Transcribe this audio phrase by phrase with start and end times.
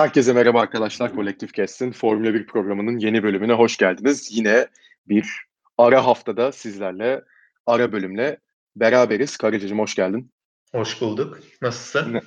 [0.00, 1.14] Herkese merhaba arkadaşlar.
[1.14, 4.28] Kolektif Kestin Formula 1 programının yeni bölümüne hoş geldiniz.
[4.30, 4.66] Yine
[5.08, 5.46] bir
[5.78, 7.24] ara haftada sizlerle
[7.66, 8.38] ara bölümle
[8.76, 9.36] beraberiz.
[9.36, 10.32] Karacacığım hoş geldin.
[10.74, 11.38] Hoş bulduk.
[11.62, 12.20] Nasılsın?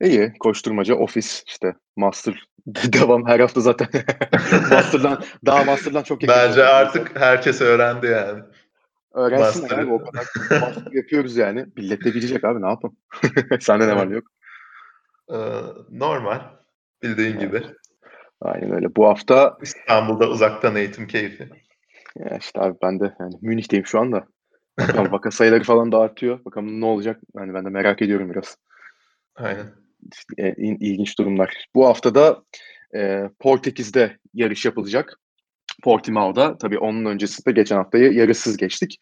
[0.00, 0.32] İyi.
[0.40, 3.88] Koşturmaca, ofis işte master devam her hafta zaten.
[4.70, 6.22] master'dan daha master'dan çok.
[6.22, 8.42] Bence artık herkes öğrendi yani.
[9.12, 10.26] Öğrensin abi o kadar
[10.60, 11.66] master yapıyoruz yani.
[11.76, 12.96] Millet de bilecek abi ne yapalım.
[13.60, 14.24] Sende ne var yok?
[15.30, 15.36] Ee,
[15.90, 16.61] normal.
[17.02, 17.62] Bildiğin gibi.
[18.40, 18.96] Aynen öyle.
[18.96, 21.48] Bu hafta İstanbul'da uzaktan eğitim keyfi.
[22.16, 24.26] Ya işte abi ben de yani Münih'teyim şu anda.
[24.80, 26.44] Bakalım vaka sayıları falan da artıyor.
[26.44, 27.20] Bakalım ne olacak?
[27.36, 28.56] Yani ben de merak ediyorum biraz.
[29.36, 29.66] Aynen.
[30.12, 31.66] İşte, e, ilginç durumlar.
[31.74, 32.42] Bu hafta da
[32.94, 35.18] e, Portekiz'de yarış yapılacak.
[35.82, 36.58] Portimao'da.
[36.58, 38.98] Tabii onun öncesinde geçen haftayı yarışsız geçtik.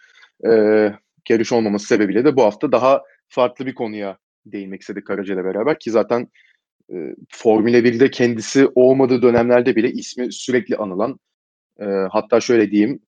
[0.46, 0.50] E,
[1.28, 5.78] yarış olmaması sebebiyle de bu hafta daha farklı bir konuya değinmek istedik Karaca ile beraber
[5.78, 6.28] ki zaten
[7.30, 11.18] Formula 1'de kendisi olmadığı dönemlerde bile ismi sürekli anılan
[11.80, 13.00] e, hatta şöyle diyeyim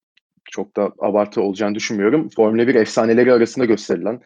[0.50, 2.28] çok da abartı olacağını düşünmüyorum.
[2.36, 4.20] Formula 1 efsaneleri arasında gösterilen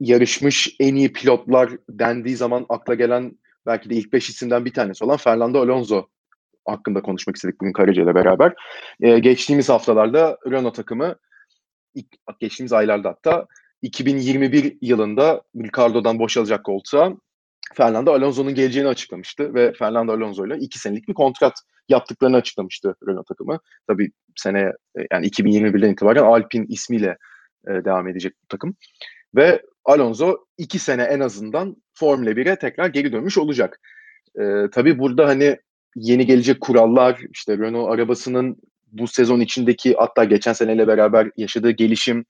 [0.00, 5.04] yarışmış en iyi pilotlar dendiği zaman akla gelen belki de ilk beş isimden bir tanesi
[5.04, 6.06] olan Fernando Alonso
[6.64, 8.54] hakkında konuşmak istedik bugün Karaca ile beraber.
[9.00, 11.16] Ee, geçtiğimiz haftalarda Renault takımı
[12.40, 13.46] geçtiğimiz aylarda hatta
[13.82, 17.16] 2021 yılında Ricardo'dan boşalacak koltuğa
[17.74, 21.54] Fernando Alonso'nun geleceğini açıklamıştı ve Fernando Alonso ile iki senelik bir kontrat
[21.88, 23.58] yaptıklarını açıklamıştı Renault takımı.
[23.86, 27.16] Tabii sene e, yani 2021'den itibaren Alpine ismiyle
[27.68, 28.76] e, devam edecek bu takım.
[29.34, 33.80] Ve Alonso iki sene en azından Formula 1'e tekrar geri dönmüş olacak.
[34.40, 34.42] E,
[34.72, 35.56] tabii burada hani
[35.96, 38.56] yeni gelecek kurallar, işte Renault arabasının
[38.92, 42.24] bu sezon içindeki hatta geçen seneyle beraber yaşadığı gelişim,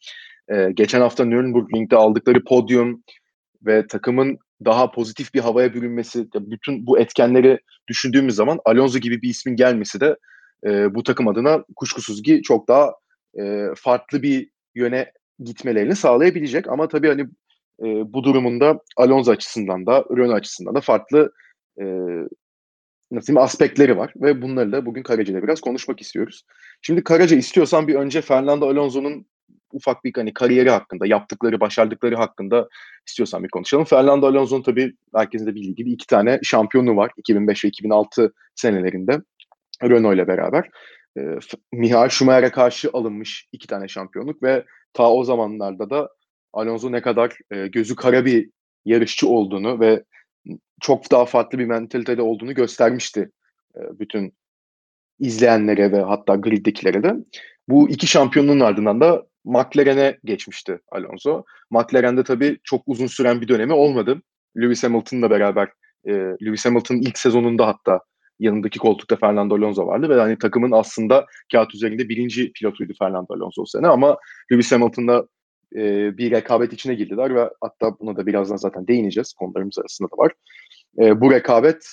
[0.49, 3.03] e, geçen hafta Nürburgring'de aldıkları podyum
[3.67, 7.59] ve takımın daha pozitif bir havaya bürünmesi, bütün bu etkenleri
[7.89, 10.17] düşündüğümüz zaman Alonso gibi bir ismin gelmesi de
[10.67, 12.95] e, bu takım adına kuşkusuz ki çok daha
[13.41, 15.13] e, farklı bir yöne
[15.45, 16.69] gitmelerini sağlayabilecek.
[16.69, 17.23] Ama tabii hani
[17.83, 21.33] e, bu durumunda Alonso açısından da Renault açısından da farklı
[21.81, 21.85] e,
[23.11, 26.43] nasıl diyeyim, aspektleri var ve bunları da bugün Karaca'da biraz konuşmak istiyoruz.
[26.83, 29.27] Şimdi Karaca istiyorsan bir önce Fernando Alonso'nun
[29.73, 32.69] ufak bir hani kariyeri hakkında, yaptıkları, başardıkları hakkında
[33.07, 33.85] istiyorsan bir konuşalım.
[33.85, 39.21] Fernando Alonso'nun tabii herkesin de bildiği gibi iki tane şampiyonu var 2005 ve 2006 senelerinde
[39.83, 40.71] Renault ile beraber.
[41.19, 41.21] E,
[41.73, 46.09] Michael Schumacher'e karşı alınmış iki tane şampiyonluk ve ta o zamanlarda da
[46.53, 48.51] Alonso ne kadar e, gözü kara bir
[48.85, 50.05] yarışçı olduğunu ve
[50.81, 53.31] çok daha farklı bir mentalitede olduğunu göstermişti
[53.77, 54.35] e, bütün
[55.19, 57.15] izleyenlere ve hatta griddekilere de.
[57.69, 61.45] Bu iki şampiyonluğun ardından da McLaren'e geçmişti Alonso.
[61.71, 64.23] McLaren'de tabii çok uzun süren bir dönemi olmadı.
[64.57, 65.69] Lewis Hamilton'la beraber
[66.05, 68.01] e, Lewis Hamilton'ın ilk sezonunda hatta
[68.39, 73.63] yanındaki koltukta Fernando Alonso vardı ve hani takımın aslında kağıt üzerinde birinci pilotuydu Fernando Alonso
[73.63, 74.19] o sene ama
[74.53, 75.27] Lewis Hamilton'la
[75.77, 79.33] e, bir rekabet içine girdiler ve hatta buna da birazdan zaten değineceğiz.
[79.33, 80.33] Konularımız arasında da var.
[80.99, 81.87] E, bu rekabet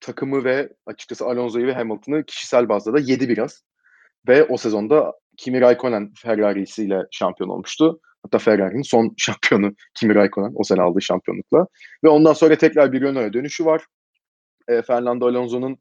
[0.00, 3.62] takımı ve açıkçası Alonso'yu ve Hamilton'ı kişisel bazda da yedi biraz.
[4.28, 8.00] Ve o sezonda Kimi Raikkonen Ferrari'siyle şampiyon olmuştu.
[8.22, 11.66] Hatta Ferrari'nin son şampiyonu Kimi Raikkonen o sene aldığı şampiyonlukla.
[12.04, 13.86] Ve ondan sonra tekrar bir Renault'a dönüşü var.
[14.68, 15.78] E, Fernando Alonso'nun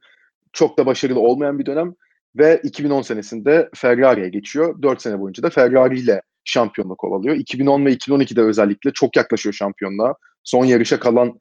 [0.54, 1.94] çok da başarılı olmayan bir dönem
[2.36, 4.82] ve 2010 senesinde Ferrari'ye geçiyor.
[4.82, 7.36] 4 sene boyunca da Ferrari ile şampiyonluk kovalıyor.
[7.36, 10.16] 2010 ve 2012'de özellikle çok yaklaşıyor şampiyonluğa.
[10.44, 11.40] Son yarışa kalan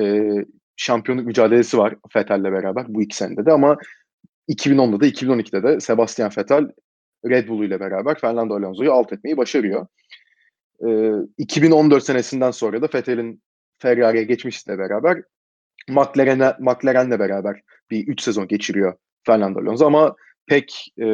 [0.00, 0.30] e,
[0.76, 3.76] şampiyonluk mücadelesi var Vettel'le beraber bu iki senede de ama
[4.48, 6.68] 2010'da da 2012'de de Sebastian Vettel
[7.24, 9.86] Red Bull ile beraber Fernando Alonso'yu alt etmeyi başarıyor.
[10.86, 10.88] E,
[11.38, 13.42] 2014 senesinden sonra da Vettel'in
[13.78, 15.22] Ferrari'ye geçmişle beraber
[15.88, 17.60] McLaren'e McLaren'le beraber
[17.90, 18.94] bir 3 sezon geçiriyor
[19.26, 21.06] Fernando Alonso ama pek e,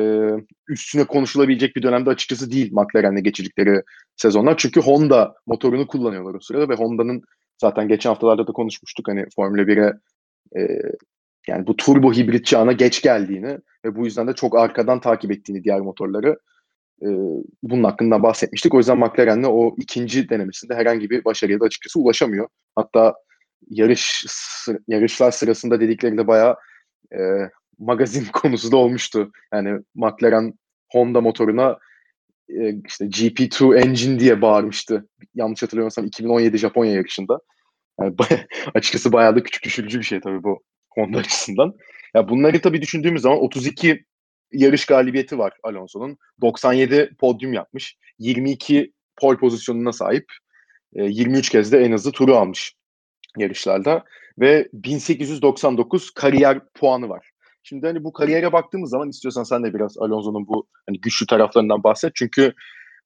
[0.69, 3.83] üstüne konuşulabilecek bir dönemde açıkçası değil McLaren'le geçirdikleri
[4.17, 4.57] sezonlar.
[4.57, 7.23] Çünkü Honda motorunu kullanıyorlar o sırada ve Honda'nın
[7.59, 9.93] zaten geçen haftalarda da konuşmuştuk hani Formula 1'e
[10.61, 10.79] e,
[11.49, 15.65] yani bu turbo hibrit çağına geç geldiğini ve bu yüzden de çok arkadan takip ettiğini
[15.65, 16.39] diğer motorları
[17.03, 17.09] e,
[17.63, 18.75] bunun hakkında bahsetmiştik.
[18.75, 22.49] O yüzden McLaren'le o ikinci denemesinde herhangi bir başarıya da açıkçası ulaşamıyor.
[22.77, 23.15] Hatta
[23.71, 24.27] yarış
[24.89, 26.57] yarışlar sırasında dedikleri de bayağı
[27.13, 27.19] e,
[27.79, 29.31] magazin konusu da olmuştu.
[29.53, 30.53] Yani McLaren
[30.93, 31.79] Honda motoruna
[32.49, 35.09] e, işte GP2 engine diye bağırmıştı.
[35.35, 37.39] Yanlış hatırlamıyorsam 2017 Japonya yarışında.
[38.01, 40.63] Yani baya, açıkçası bayağı da küçük düşürücü bir şey tabii bu
[40.95, 41.75] Honda açısından.
[42.15, 44.05] Ya bunları tabii düşündüğümüz zaman 32
[44.53, 46.19] yarış galibiyeti var Alonso'nun.
[46.41, 47.97] 97 podyum yapmış.
[48.19, 50.25] 22 pole pozisyonuna sahip.
[50.95, 52.75] 23 kez de en hızlı turu almış
[53.39, 54.05] yarışlarda.
[54.39, 57.31] ve 1899 kariyer puanı var.
[57.63, 61.85] Şimdi hani bu kariyere baktığımız zaman istiyorsan sen de biraz Alonso'nun bu hani güçlü taraflarından
[61.85, 62.15] bahset.
[62.15, 62.53] Çünkü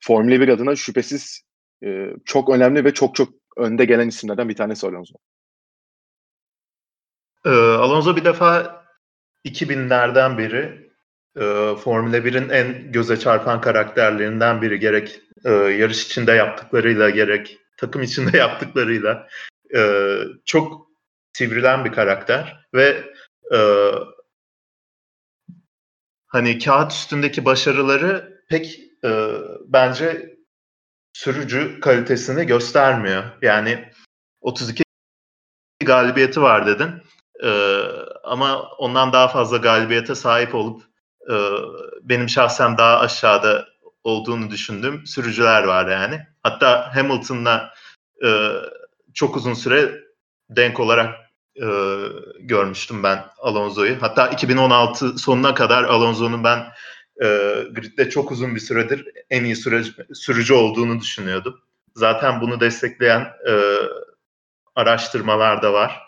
[0.00, 1.42] Formula 1 adına şüphesiz
[1.84, 1.88] e,
[2.24, 5.14] çok önemli ve çok çok önde gelen isimlerden bir tanesi Alonso.
[7.46, 8.84] Ee, Alonso bir defa
[9.44, 10.90] 2000'lerden beri
[11.36, 14.80] e, Formula 1'in en göze çarpan karakterlerinden biri.
[14.80, 19.28] Gerek e, yarış içinde yaptıklarıyla gerek takım içinde yaptıklarıyla
[19.76, 19.80] e,
[20.44, 20.86] çok
[21.32, 23.04] sivrilen bir karakter ve
[23.54, 23.58] e,
[26.26, 29.30] hani kağıt üstündeki başarıları pek e,
[29.66, 30.36] bence
[31.12, 33.24] sürücü kalitesini göstermiyor.
[33.42, 33.90] Yani
[34.40, 34.84] 32
[35.84, 37.02] galibiyeti var dedin.
[37.44, 37.80] E,
[38.24, 40.82] ama ondan daha fazla galibiyete sahip olup
[41.30, 41.34] e,
[42.02, 43.66] benim şahsen daha aşağıda
[44.04, 46.20] olduğunu düşündüğüm sürücüler var yani.
[46.42, 47.74] Hatta Hamilton'la
[48.24, 48.50] e,
[49.14, 49.94] çok uzun süre
[50.50, 51.14] denk olarak
[51.56, 51.66] e,
[52.40, 54.02] görmüştüm ben Alonso'yu.
[54.02, 56.58] Hatta 2016 sonuna kadar Alonso'nun ben
[57.22, 57.26] e,
[57.70, 61.60] gridde çok uzun bir süredir en iyi süreci, sürücü olduğunu düşünüyordum.
[61.94, 63.52] Zaten bunu destekleyen e,
[64.74, 66.05] araştırmalar da var.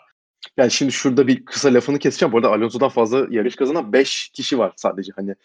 [0.57, 2.33] Yani şimdi şurada bir kısa lafını keseceğim.
[2.33, 5.35] Bu arada Alonso'dan fazla yarış kazanan 5 kişi var sadece hani.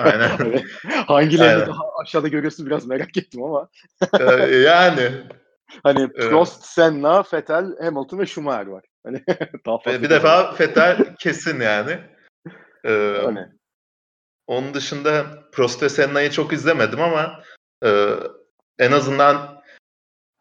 [0.00, 0.62] Aynen.
[1.06, 1.66] Hangilerini Aynen.
[1.66, 3.68] daha aşağıda görüyorsun biraz merak ettim ama.
[4.20, 5.10] ee, yani.
[5.82, 8.84] Hani Prost, Senna, Vettel, Hamilton ve Schumacher var.
[9.04, 9.22] Hani
[9.66, 11.98] daha fazla bir defa Vettel kesin yani.
[12.84, 13.46] Ee, hani.
[14.46, 17.42] Onun dışında Prost ve Senna'yı çok izlemedim ama
[17.84, 18.08] e,
[18.78, 19.51] en azından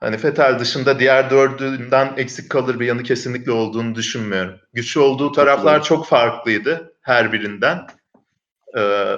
[0.02, 4.60] Hani Fetel dışında diğer dördünden eksik kalır bir yanı kesinlikle olduğunu düşünmüyorum.
[4.74, 7.88] Güçlü olduğu taraflar çok farklıydı her birinden.
[8.78, 9.16] Ee,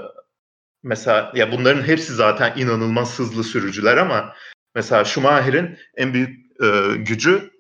[0.84, 4.34] mesela ya bunların hepsi zaten inanılmaz hızlı sürücüler ama
[4.76, 7.52] mesela Schumacher'in en büyük e, gücü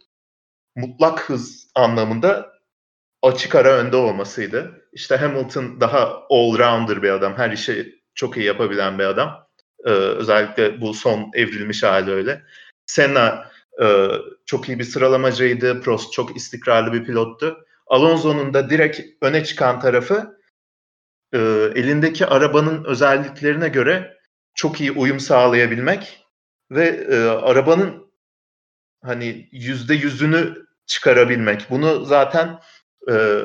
[0.75, 2.54] mutlak hız anlamında
[3.22, 4.88] açık ara önde olmasıydı.
[4.94, 7.38] İşte Hamilton daha all-rounder bir adam.
[7.38, 9.48] Her işi çok iyi yapabilen bir adam.
[9.86, 12.42] Ee, özellikle bu son evrilmiş hali öyle.
[12.86, 13.52] Senna
[13.82, 14.08] e,
[14.46, 15.82] çok iyi bir sıralamacıydı.
[15.82, 17.66] Prost çok istikrarlı bir pilottu.
[17.88, 20.40] Alonso'nun da direkt öne çıkan tarafı
[21.34, 21.38] e,
[21.76, 24.18] elindeki arabanın özelliklerine göre
[24.56, 26.26] çok iyi uyum sağlayabilmek
[26.72, 28.12] ve e, arabanın
[29.04, 31.68] hani yüzde yüzünü çıkarabilmek.
[31.70, 32.60] Bunu zaten
[33.12, 33.44] e,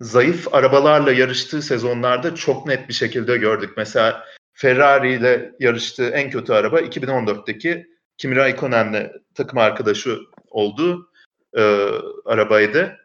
[0.00, 3.70] zayıf arabalarla yarıştığı sezonlarda çok net bir şekilde gördük.
[3.76, 10.18] Mesela Ferrari ile yarıştığı en kötü araba 2014'teki Kimi Raikkonen'le takım arkadaşı
[10.50, 11.10] olduğu
[11.56, 11.62] e,
[12.24, 12.98] arabaydı.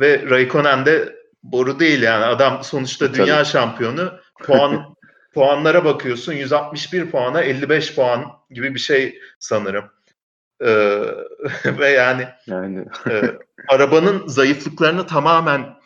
[0.00, 3.18] Ve Raikkonen de boru değil yani adam sonuçta Tabii.
[3.18, 4.20] dünya şampiyonu.
[4.42, 4.94] Puan
[5.34, 9.84] puanlara bakıyorsun 161 puana 55 puan gibi bir şey sanırım.
[10.60, 11.00] Ee,
[11.78, 12.86] ve yani, yani.
[13.10, 13.22] e,
[13.68, 15.76] arabanın zayıflıklarını tamamen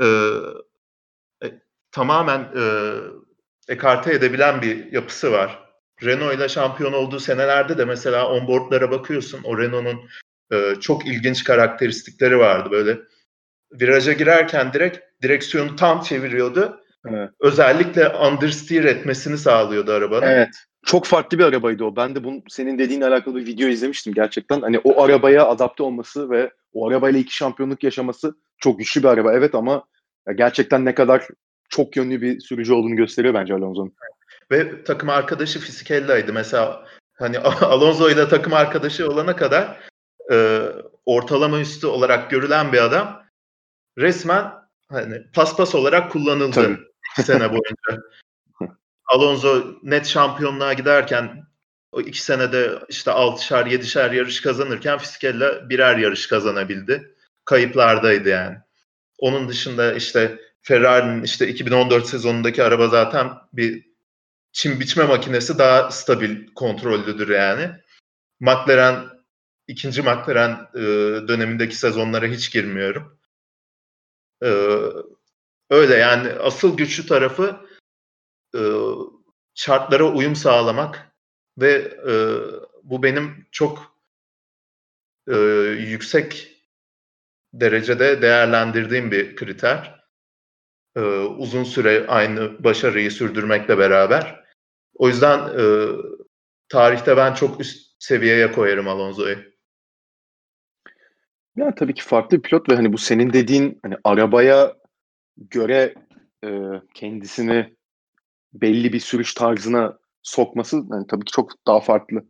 [0.00, 0.06] e,
[1.44, 1.46] e,
[1.92, 2.94] tamamen e,
[3.68, 5.67] ekarte edebilen bir yapısı var.
[6.04, 9.40] Renault ile şampiyon olduğu senelerde de mesela onboardlara bakıyorsun.
[9.44, 10.00] O Renault'un
[10.52, 12.70] e, çok ilginç karakteristikleri vardı.
[12.70, 12.98] Böyle
[13.72, 16.80] viraja girerken direkt direksiyonu tam çeviriyordu.
[17.08, 17.30] Evet.
[17.40, 20.26] Özellikle understeer etmesini sağlıyordu arabanın.
[20.26, 20.48] Evet.
[20.86, 21.96] Çok farklı bir arabaydı o.
[21.96, 24.60] Ben de bunun senin dediğinle alakalı bir video izlemiştim gerçekten.
[24.60, 29.32] Hani o arabaya adapte olması ve o arabayla iki şampiyonluk yaşaması çok güçlü bir araba.
[29.32, 29.84] Evet ama
[30.34, 31.28] gerçekten ne kadar
[31.68, 33.94] çok yönlü bir sürücü olduğunu gösteriyor bence Alonso'nun.
[34.50, 36.32] Ve takım arkadaşı Fisichella'ydı.
[36.32, 39.80] Mesela hani Alonso ile takım arkadaşı olana kadar
[40.32, 40.60] e,
[41.06, 43.24] ortalama üstü olarak görülen bir adam
[43.98, 44.52] resmen
[44.88, 47.24] hani paspas olarak kullanıldı Tabii.
[47.24, 48.02] sene boyunca.
[49.06, 51.48] Alonso net şampiyonluğa giderken
[51.92, 57.14] o iki senede işte altışar yedişer yarış kazanırken Fiskella birer yarış kazanabildi.
[57.44, 58.56] Kayıplardaydı yani.
[59.18, 63.87] Onun dışında işte Ferrari'nin işte 2014 sezonundaki araba zaten bir
[64.52, 67.70] çim biçme makinesi daha stabil kontrollüdür yani.
[68.40, 69.08] McLaren
[69.66, 70.80] ikinci McLaren e,
[71.28, 73.18] dönemindeki sezonlara hiç girmiyorum.
[74.42, 74.48] E,
[75.70, 77.66] öyle yani asıl güçlü tarafı
[78.54, 78.60] e,
[79.54, 81.12] şartlara uyum sağlamak
[81.58, 81.72] ve
[82.08, 82.14] e,
[82.82, 83.98] bu benim çok
[85.28, 85.36] e,
[85.78, 86.56] yüksek
[87.52, 89.97] derecede değerlendirdiğim bir kriter
[90.98, 94.44] e, uzun süre aynı başarıyı sürdürmekle beraber.
[94.94, 95.64] O yüzden e,
[96.68, 99.36] tarihte ben çok üst seviyeye koyarım Alonso'yu.
[101.56, 104.74] Ya tabii ki farklı bir pilot ve hani bu senin dediğin hani arabaya
[105.36, 105.94] göre
[106.44, 106.48] e,
[106.94, 107.74] kendisini
[108.52, 112.24] belli bir sürüş tarzına sokması yani tabii ki çok daha farklı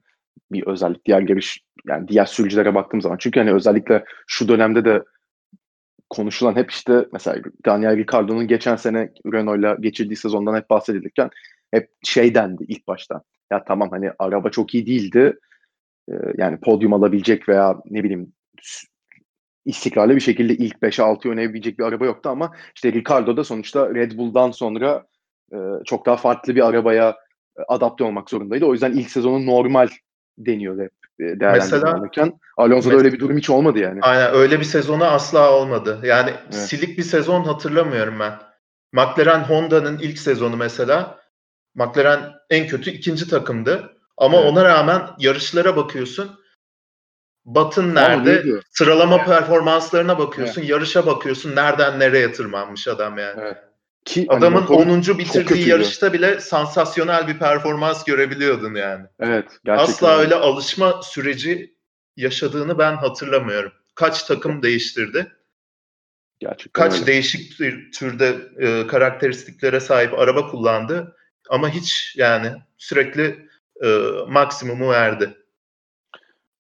[0.53, 3.17] bir özellik diğer yarış yani diğer sürücülere baktığım zaman.
[3.21, 5.03] Çünkü hani özellikle şu dönemde de
[6.11, 11.31] konuşulan hep işte mesela Daniel Ricciardo'nun geçen sene Renault'la geçirdiği sezondan hep bahsedilirken
[11.71, 13.23] hep şey dendi ilk başta.
[13.53, 15.39] Ya tamam hani araba çok iyi değildi.
[16.11, 18.33] Ee, yani podyum alabilecek veya ne bileyim
[19.65, 23.95] istikrarlı bir şekilde ilk 5'e 6'ya oynayabilecek bir araba yoktu ama işte Ricardo da sonuçta
[23.95, 25.07] Red Bull'dan sonra
[25.53, 27.17] e, çok daha farklı bir arabaya
[27.59, 28.65] e, adapte olmak zorundaydı.
[28.65, 29.89] O yüzden ilk sezonu normal
[30.39, 32.41] deniyor hep değerlendirilirken.
[32.57, 34.01] Alonso'da öyle bir durum hiç olmadı yani.
[34.03, 36.01] Aynen öyle bir sezonu asla olmadı.
[36.03, 36.55] Yani evet.
[36.55, 38.33] silik bir sezon hatırlamıyorum ben.
[38.93, 41.19] McLaren Honda'nın ilk sezonu mesela
[41.75, 43.93] McLaren en kötü ikinci takımdı.
[44.17, 44.53] Ama evet.
[44.53, 46.41] ona rağmen yarışlara bakıyorsun.
[47.45, 48.45] Batın nerede?
[48.71, 49.27] Sıralama evet.
[49.27, 50.71] performanslarına bakıyorsun, evet.
[50.71, 51.57] yarışa bakıyorsun.
[51.57, 53.41] Nereden nereye tırmanmış adam yani.
[53.41, 53.68] Evet.
[54.09, 55.19] Ki hani Adamın hani 10.
[55.19, 59.07] bitirdiği yarışta bile sansasyonel bir performans görebiliyordun yani.
[59.21, 59.45] Evet.
[59.65, 59.93] Gerçekten.
[59.93, 61.75] Asla öyle alışma süreci
[62.17, 63.73] yaşadığını ben hatırlamıyorum.
[63.95, 65.33] Kaç takım değiştirdi?
[66.39, 67.07] Gerçekten Kaç öyle.
[67.07, 67.59] değişik
[67.95, 71.17] türde e, karakteristiklere sahip araba kullandı
[71.51, 73.49] ama hiç yani sürekli
[73.85, 73.89] e,
[74.29, 75.35] maksimumu verdi.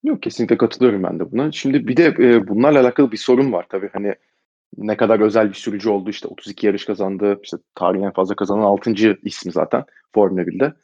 [0.05, 1.53] Yok kesinlikle katılıyorum ben de buna.
[1.53, 3.91] Şimdi bir de e, bunlarla alakalı bir sorun var tabii.
[3.93, 4.15] Hani
[4.77, 7.41] ne kadar özel bir sürücü oldu işte 32 yarış kazandı.
[7.43, 8.91] İşte tarihin en fazla kazanan 6.
[9.23, 9.85] ismi zaten
[10.15, 10.75] Formula 1'de.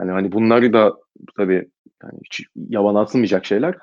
[0.00, 0.94] Yani hani bunları da
[1.36, 1.68] tabii
[2.02, 3.74] yani hiç yalan atılmayacak şeyler.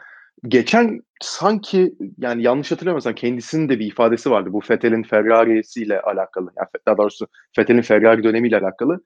[0.47, 4.53] Geçen sanki yani yanlış hatırlamıyorsam kendisinin de bir ifadesi vardı.
[4.53, 6.51] Bu Vettel'in Ferrari'siyle alakalı.
[6.57, 7.27] Yani daha doğrusu
[7.59, 9.03] Vettel'in Ferrari dönemiyle alakalı.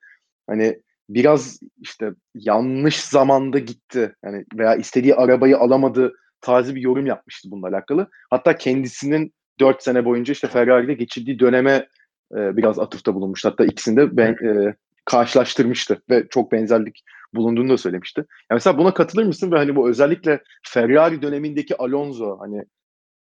[0.48, 4.16] Hani biraz işte yanlış zamanda gitti.
[4.24, 8.10] Yani veya istediği arabayı alamadı tarzı bir yorum yapmıştı bununla alakalı.
[8.30, 11.88] Hatta kendisinin 4 sene boyunca işte Ferrari'de geçirdiği döneme
[12.36, 13.46] e, biraz atıfta bulunmuş.
[13.46, 18.20] Hatta ikisinde ben e, karşılaştırmıştı ve çok benzerlik bulunduğunu da söylemişti.
[18.20, 22.64] Yani mesela buna katılır mısın ve hani bu özellikle Ferrari dönemindeki Alonso hani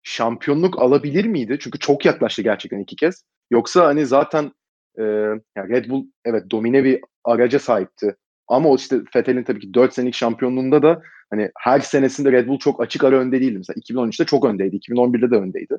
[0.04, 1.58] şampiyonluk alabilir miydi?
[1.62, 3.24] Çünkü çok yaklaştı gerçekten iki kez.
[3.51, 4.51] Yoksa hani zaten
[5.00, 5.04] e,
[5.56, 8.15] yani Red Bull evet domine bir araca sahipti.
[8.48, 12.60] Ama o işte Vettel'in tabii ki 4 senelik şampiyonluğunda da hani her senesinde Red Bull
[12.60, 13.58] çok açık ara önde değildi.
[13.58, 14.75] Mesela 2013'te çok öndeydi.
[14.75, 15.77] 2011'de de öndeydi.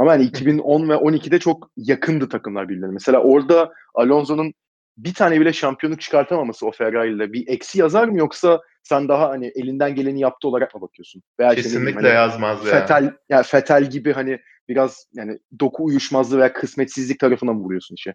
[0.00, 2.92] Ama hani 2010 ve 12'de çok yakındı takımlar birbirlerine.
[2.92, 4.54] Mesela orada Alonso'nun
[4.96, 9.28] bir tane bile şampiyonluk çıkartamaması o Ferrari ile bir eksi yazar mı yoksa sen daha
[9.28, 11.22] hani elinden geleni yaptı olarak mı bakıyorsun?
[11.40, 12.80] Veya Kesinlikle işte, hani, yazmaz ya.
[12.80, 18.14] Fetel, yani Fetel gibi hani biraz yani doku uyuşmazlığı veya kısmetsizlik tarafına mı vuruyorsun işe?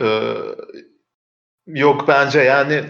[0.00, 0.34] Ee,
[1.66, 2.84] yok bence yani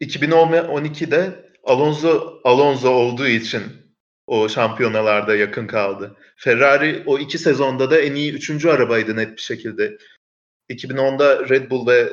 [0.00, 3.62] 2012'de Alonso Alonso olduğu için
[4.26, 6.16] o şampiyonalarda yakın kaldı.
[6.36, 9.98] Ferrari o iki sezonda da en iyi üçüncü arabaydı net bir şekilde.
[10.70, 12.12] 2010'da Red Bull ve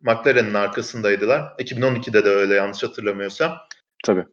[0.00, 1.40] McLaren'in arkasındaydılar.
[1.58, 3.58] 2012'de de öyle yanlış hatırlamıyorsam.
[4.04, 4.24] Tabii.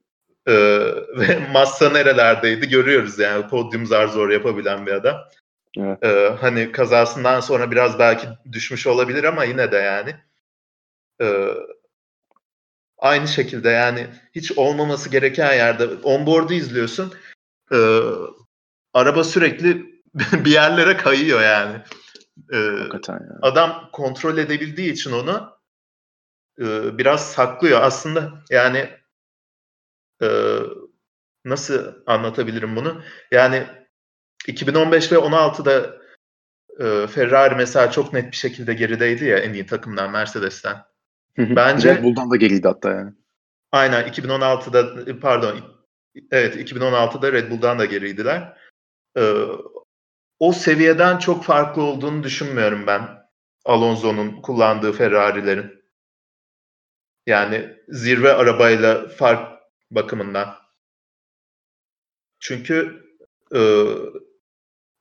[0.48, 0.54] Ee,
[1.18, 5.16] ve Massa nerelerdeydi görüyoruz yani podyum zar zor yapabilen bir adam.
[5.78, 6.04] Evet.
[6.04, 10.16] Ee, hani kazasından sonra biraz belki düşmüş olabilir ama yine de yani.
[11.22, 11.48] Ee,
[12.98, 17.14] aynı şekilde yani hiç olmaması gereken yerde onboard'u izliyorsun.
[17.72, 18.00] Ee,
[18.94, 19.86] araba sürekli
[20.46, 21.82] bir yerlere kayıyor yani.
[22.54, 22.58] Ee,
[23.08, 23.20] ya.
[23.42, 25.58] Adam kontrol edebildiği için onu
[26.60, 27.82] e, biraz saklıyor.
[27.82, 28.90] Aslında yani
[30.22, 30.58] e,
[31.46, 33.04] nasıl anlatabilirim bunu?
[33.32, 33.68] Yani
[34.48, 35.98] 2015 ve 16'da
[36.80, 40.84] e, Ferrari mesela çok net bir şekilde gerideydi ya en iyi takımdan Mercedes'ten.
[41.38, 43.14] Bence Red Bull'dan da geriydi hatta yani.
[43.72, 45.60] Aynen 2016'da pardon
[46.32, 48.58] evet 2016'da Red Bull'dan da geriydiler.
[49.18, 49.44] Ee,
[50.40, 53.02] o seviyeden çok farklı olduğunu düşünmüyorum ben
[53.66, 55.84] Alonso'nun kullandığı Ferrari'lerin.
[57.28, 60.56] Yani zirve arabayla fark bakımından.
[62.40, 63.04] Çünkü
[63.56, 63.62] e,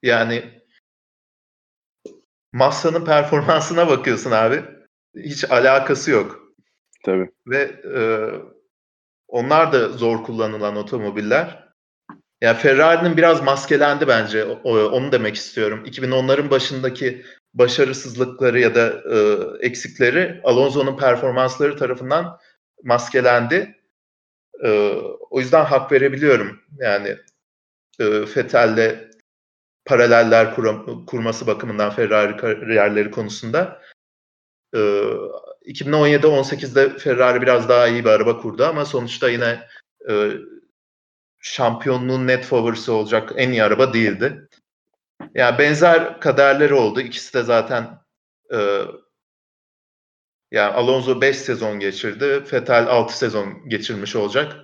[0.03, 0.63] yani
[2.53, 4.76] Massa'nın performansına bakıyorsun abi.
[5.17, 6.53] Hiç alakası yok.
[7.05, 7.31] Tabii.
[7.47, 7.63] Ve
[7.97, 8.03] e,
[9.29, 11.67] onlar da zor kullanılan otomobiller.
[12.41, 14.45] Yani Ferrari'nin biraz maskelendi bence.
[14.45, 15.85] O, onu demek istiyorum.
[15.87, 17.23] 2010'ların başındaki
[17.55, 19.17] başarısızlıkları ya da e,
[19.67, 22.39] eksikleri Alonso'nun performansları tarafından
[22.85, 23.77] maskelendi.
[24.65, 24.91] E,
[25.31, 26.61] o yüzden hak verebiliyorum.
[26.79, 27.17] Yani
[28.01, 29.11] e, Fettel'le
[29.85, 33.83] paraleller kuram, kurması bakımından Ferrari kariyerleri konusunda.
[34.77, 34.81] E,
[35.67, 39.67] 2017-18'de Ferrari biraz daha iyi bir araba kurdu ama sonuçta yine
[40.11, 40.31] e,
[41.41, 44.49] şampiyonluğun net favorisi olacak en iyi araba değildi.
[45.35, 47.01] Yani benzer kaderleri oldu.
[47.01, 47.99] İkisi de zaten
[48.53, 48.59] e,
[50.51, 52.45] Yani Alonso 5 sezon geçirdi.
[52.53, 54.57] Vettel 6 sezon geçirmiş olacak.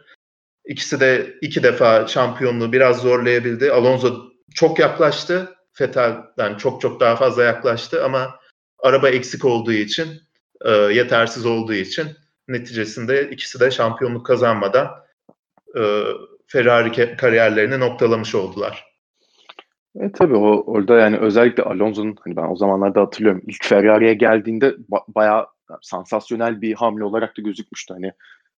[0.65, 3.73] İkisi de iki defa şampiyonluğu biraz zorlayabildi.
[3.73, 5.55] Alonso çok yaklaştı.
[5.81, 8.42] Vettel'den çok çok daha fazla yaklaştı ama
[8.83, 10.07] araba eksik olduğu için,
[10.65, 12.07] e, yetersiz olduğu için
[12.49, 14.89] neticesinde ikisi de şampiyonluk kazanmadan
[15.77, 15.83] e,
[16.47, 18.93] Ferrari kariyerlerini noktalamış oldular.
[20.01, 24.69] E tabii o orada yani özellikle Alonso'nun hani ben o zamanlarda hatırlıyorum ilk Ferrari'ye geldiğinde
[24.69, 25.47] ba- bayağı
[25.83, 27.95] sansasyonel bir hamle olarak da gözükmüştü.
[27.95, 28.13] Hani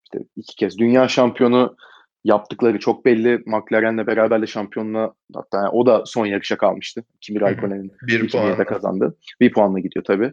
[0.05, 1.77] işte iki kez dünya şampiyonu
[2.25, 3.43] yaptıkları çok belli.
[3.47, 7.05] McLaren'le beraber de şampiyonluğa hatta yani o da son yarışa kalmıştı.
[7.21, 9.17] Kimi Raikkonen'in bir puanla kazandı.
[9.41, 10.33] Bir puanla gidiyor tabii.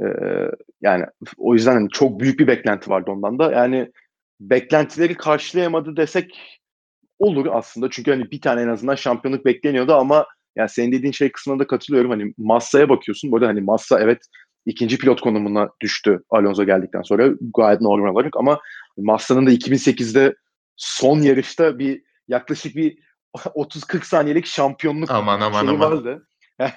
[0.00, 0.04] Ee,
[0.82, 1.04] yani
[1.38, 3.52] o yüzden hani çok büyük bir beklenti vardı ondan da.
[3.52, 3.92] Yani
[4.40, 6.60] beklentileri karşılayamadı desek
[7.18, 7.90] olur aslında.
[7.90, 10.26] Çünkü hani bir tane en azından şampiyonluk bekleniyordu ama
[10.56, 12.10] yani senin dediğin şey kısmına da katılıyorum.
[12.10, 13.32] Hani Massa'ya bakıyorsun.
[13.32, 14.18] Burada hani Massa evet
[14.66, 18.60] ikinci pilot konumuna düştü Alonso geldikten sonra gayet normal olarak ama
[18.96, 20.34] Massa'nın da 2008'de
[20.76, 22.98] son yarışta bir yaklaşık bir
[23.34, 25.80] 30-40 saniyelik şampiyonluk aman, aman, aman.
[25.80, 26.26] vardı.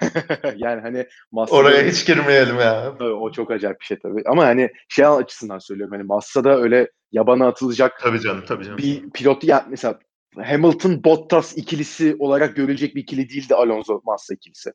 [0.57, 2.95] yani hani Massa'da, Oraya hiç girmeyelim ya.
[2.99, 4.23] O çok acayip bir şey tabii.
[4.25, 5.93] Ama hani şey açısından söylüyorum.
[5.93, 8.77] Hani Massa'da öyle yabana atılacak tabii canım, tabii canım.
[8.77, 9.99] bir pilot ya mesela
[10.35, 14.71] Hamilton Bottas ikilisi olarak görülecek bir ikili değildi Alonso Massa ikilisi.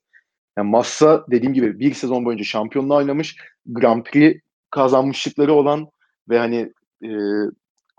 [0.58, 3.36] Yani Massa dediğim gibi bir sezon boyunca şampiyonluğu oynamış,
[3.66, 5.86] Grand Prix kazanmışlıkları olan
[6.28, 6.72] ve hani
[7.04, 7.10] e,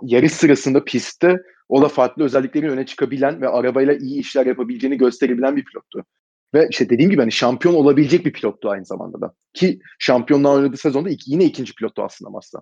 [0.01, 1.37] yarış sırasında pistte
[1.69, 6.05] o da farklı özellikleri öne çıkabilen ve arabayla iyi işler yapabileceğini gösterebilen bir pilottu.
[6.53, 9.33] Ve işte dediğim gibi hani şampiyon olabilecek bir pilottu aynı zamanda da.
[9.53, 12.61] Ki şampiyonluğa oynadığı sezonda iki, yine ikinci pilottu aslında Massa.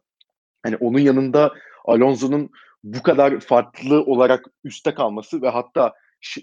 [0.64, 1.54] Hani onun yanında
[1.86, 2.50] Alonso'nun
[2.84, 5.94] bu kadar farklı olarak üstte kalması ve hatta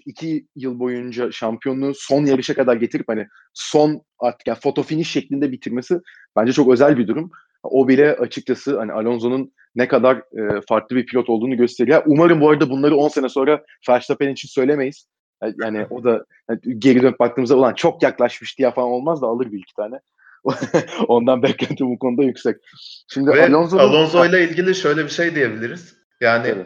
[0.05, 5.51] iki yıl boyunca şampiyonluğu son yarışa kadar getirip hani son artık yani foto finish şeklinde
[5.51, 5.99] bitirmesi
[6.35, 7.31] bence çok özel bir durum.
[7.63, 12.03] O bile açıkçası hani Alonso'nun ne kadar e, farklı bir pilot olduğunu gösteriyor.
[12.05, 15.07] Umarım bu arada bunları 10 sene sonra Verstappen için söylemeyiz.
[15.63, 19.51] Yani o da yani geri dönüp baktığımızda olan çok yaklaşmış diye falan olmaz da alır
[19.51, 19.99] bir iki tane.
[21.07, 22.55] Ondan beklentim bu konuda yüksek.
[23.13, 23.45] Şimdi Ve
[23.79, 25.95] Alonso ile ilgili şöyle bir şey diyebiliriz.
[26.21, 26.65] Yani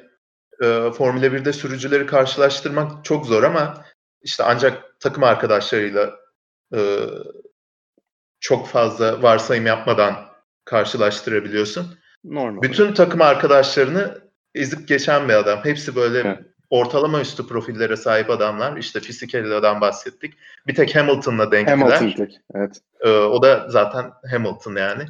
[0.63, 3.85] e, Formula 1'de sürücüleri karşılaştırmak çok zor ama
[4.21, 6.11] işte ancak takım arkadaşlarıyla
[6.75, 6.79] e,
[8.39, 10.32] çok fazla varsayım yapmadan
[10.65, 11.97] karşılaştırabiliyorsun.
[12.23, 12.61] Normal.
[12.61, 14.21] Bütün takım arkadaşlarını
[14.55, 15.59] ezip geçen bir adam.
[15.63, 16.39] Hepsi böyle evet.
[16.69, 18.77] ortalama üstü profillere sahip adamlar.
[18.77, 20.33] İşte Fisichella'dan bahsettik.
[20.67, 21.77] Bir tek Hamilton'la denkler.
[21.77, 22.77] Hamilton evet.
[23.01, 25.03] Ee, o da zaten Hamilton yani.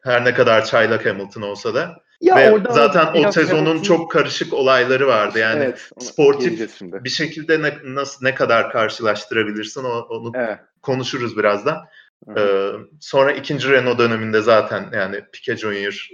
[0.00, 2.06] Her ne kadar çaylak Hamilton olsa da.
[2.20, 3.82] Ya Ve orada zaten o sezonun Hamilton...
[3.82, 5.38] çok karışık olayları vardı.
[5.38, 10.58] Yani evet, sportif bir şekilde ne, nasıl ne kadar karşılaştırabilirsin onu evet.
[10.82, 11.76] konuşuruz birazdan.
[12.36, 16.08] Ee, sonra ikinci Renault döneminde zaten yani Piquet Junior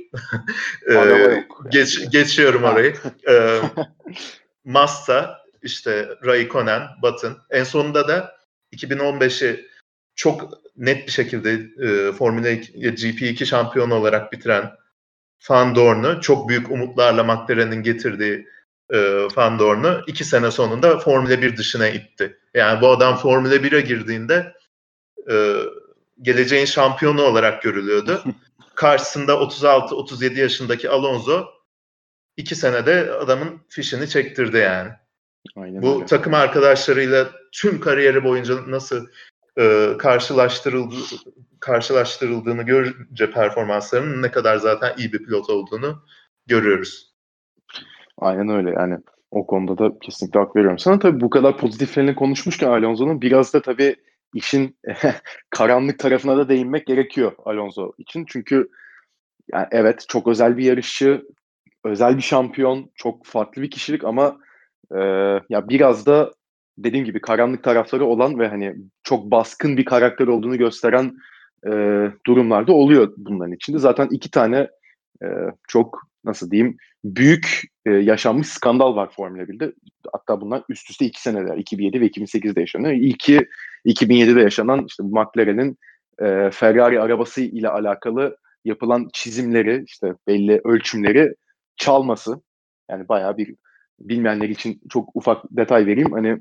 [0.91, 2.95] e, geç, geçiyorum orayı.
[3.29, 3.61] Ee,
[4.65, 7.37] Massa, işte Raikkonen, Button.
[7.51, 8.37] En sonunda da
[8.73, 9.67] 2015'i
[10.15, 11.51] çok net bir şekilde
[11.89, 14.73] e, Formula 2, GP2 şampiyonu olarak bitiren
[15.51, 18.47] Van Dorn'u çok büyük umutlarla McLaren'in getirdiği
[18.91, 18.99] e,
[19.37, 22.39] Van Dorn'u iki sene sonunda Formula 1 dışına itti.
[22.55, 24.53] Yani bu adam Formula 1'e girdiğinde
[25.31, 25.57] e,
[26.23, 28.23] geleceğin şampiyonu olarak görülüyordu.
[28.75, 31.45] Karşısında 36-37 yaşındaki Alonso
[32.37, 34.91] iki senede adamın fişini çektirdi yani.
[35.57, 36.07] Aynen Bu öyle.
[36.07, 39.07] takım arkadaşlarıyla tüm kariyeri boyunca nasıl
[39.59, 40.95] e, karşılaştırıldı,
[41.61, 46.03] karşılaştırıldığını görünce performanslarının ne kadar zaten iyi bir pilot olduğunu
[46.47, 47.13] görüyoruz.
[48.19, 48.99] Aynen öyle yani
[49.31, 50.79] o konuda da kesinlikle hak veriyorum.
[50.79, 53.97] Sana tabii bu kadar pozitiflerini konuşmuşken Alonso'nun biraz da tabii
[54.35, 54.77] işin
[55.51, 58.25] karanlık tarafına da değinmek gerekiyor Alonso için.
[58.29, 58.69] Çünkü
[59.53, 61.23] yani evet çok özel bir yarışçı,
[61.85, 64.39] özel bir şampiyon, çok farklı bir kişilik ama
[64.95, 65.01] e,
[65.49, 66.33] ya biraz da
[66.79, 71.17] dediğim gibi karanlık tarafları olan ve hani çok baskın bir karakter olduğunu gösteren
[71.67, 71.71] e,
[72.27, 73.79] durumlarda oluyor bunların içinde.
[73.79, 74.69] Zaten iki tane
[75.23, 75.27] e,
[75.69, 79.73] çok nasıl diyeyim büyük e, yaşanmış skandal var Formula 1'de.
[80.13, 82.93] Hatta bunlar üst üste iki seneler 2007 ve 2008'de yaşanıyor.
[82.93, 83.47] İlki
[83.87, 85.79] 2007'de yaşanan işte McLaren'in
[86.19, 91.35] e, Ferrari arabası ile alakalı yapılan çizimleri işte belli ölçümleri
[91.77, 92.41] çalması.
[92.91, 93.55] Yani bayağı bir
[94.01, 96.13] bilmeyenler için çok ufak detay vereyim.
[96.13, 96.39] Hani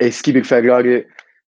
[0.00, 1.08] eski bir Ferrari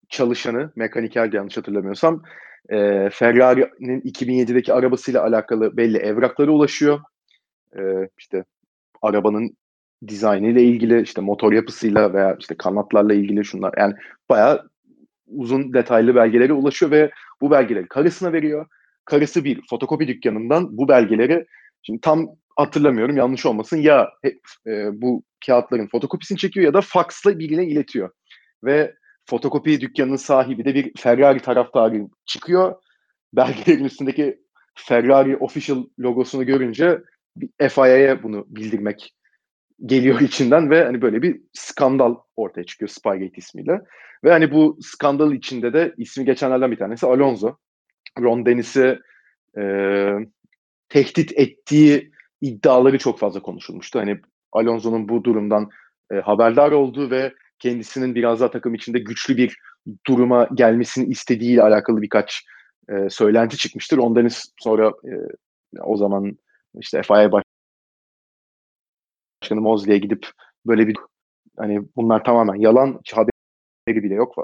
[0.08, 2.22] çalışanı, mekanikerdi yanlış hatırlamıyorsam,
[2.68, 7.00] e, Ferrari'nin 2007'deki arabasıyla alakalı belli evraklara ulaşıyor.
[7.78, 8.44] E, işte
[9.02, 9.56] arabanın
[10.08, 13.74] dizaynı ile ilgili, işte motor yapısıyla veya işte kanatlarla ilgili şunlar.
[13.78, 13.94] Yani
[14.28, 14.68] bayağı
[15.26, 17.10] uzun detaylı belgelere ulaşıyor ve
[17.40, 18.66] bu belgeleri karısına veriyor.
[19.04, 21.46] karısı bir fotokopi dükkanından bu belgeleri
[21.82, 27.38] şimdi tam hatırlamıyorum yanlış olmasın ya hep, e, bu kağıtların fotokopisini çekiyor ya da faksla
[27.38, 28.10] birine iletiyor.
[28.64, 28.94] Ve
[29.26, 32.74] fotokopi dükkanının sahibi de bir Ferrari taraftarı çıkıyor.
[33.32, 34.38] Belgelerin üstündeki
[34.74, 36.98] Ferrari official logosunu görünce
[37.70, 39.14] FIA'ya bunu bildirmek
[39.86, 43.80] geliyor içinden ve hani böyle bir skandal ortaya çıkıyor Spygate ismiyle.
[44.24, 47.56] Ve hani bu skandal içinde de ismi geçenlerden bir tanesi Alonso.
[48.20, 48.98] Ron Dennis'i
[49.58, 49.64] e,
[50.88, 53.98] tehdit ettiği iddiaları çok fazla konuşulmuştu.
[53.98, 54.20] Hani
[54.52, 55.70] Alonso'nun bu durumdan
[56.12, 59.56] e, haberdar olduğu ve kendisinin biraz daha takım içinde güçlü bir
[60.06, 62.44] duruma gelmesini istediğiyle alakalı birkaç
[62.88, 63.98] e, söylenti çıkmıştır.
[63.98, 65.12] Ondan sonra e,
[65.80, 66.38] o zaman
[66.80, 67.30] işte FIA
[69.42, 70.30] Başkanı Mosley'e gidip
[70.66, 70.96] böyle bir
[71.56, 74.34] hani bunlar tamamen yalan haberi bile yok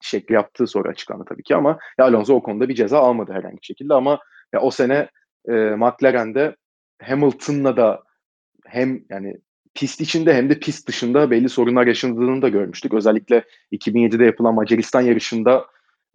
[0.00, 3.56] şekli yaptığı sonra açıklandı tabii ki ama ya Alonso o konuda bir ceza almadı herhangi
[3.56, 4.18] bir şekilde ama
[4.54, 5.08] ya o sene
[5.48, 6.56] e, McLaren'de
[7.02, 8.02] Hamilton'la da
[8.66, 9.36] hem yani
[9.74, 12.94] pist içinde hem de pist dışında belli sorunlar yaşandığını da görmüştük.
[12.94, 15.66] Özellikle 2007'de yapılan Macaristan yarışında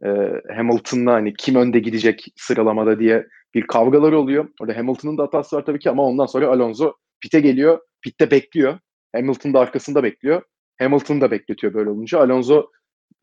[0.06, 0.10] e,
[0.56, 4.50] Hamilton'la hani kim önde gidecek sıralamada diye bir kavgalar oluyor.
[4.62, 7.80] Orada Hamilton'ın da hatası var tabii ki ama ondan sonra Alonso pite geliyor.
[8.02, 8.80] Pitte bekliyor.
[9.16, 10.42] Hamilton da arkasında bekliyor.
[10.80, 12.20] Hamilton da bekletiyor böyle olunca.
[12.20, 12.68] Alonso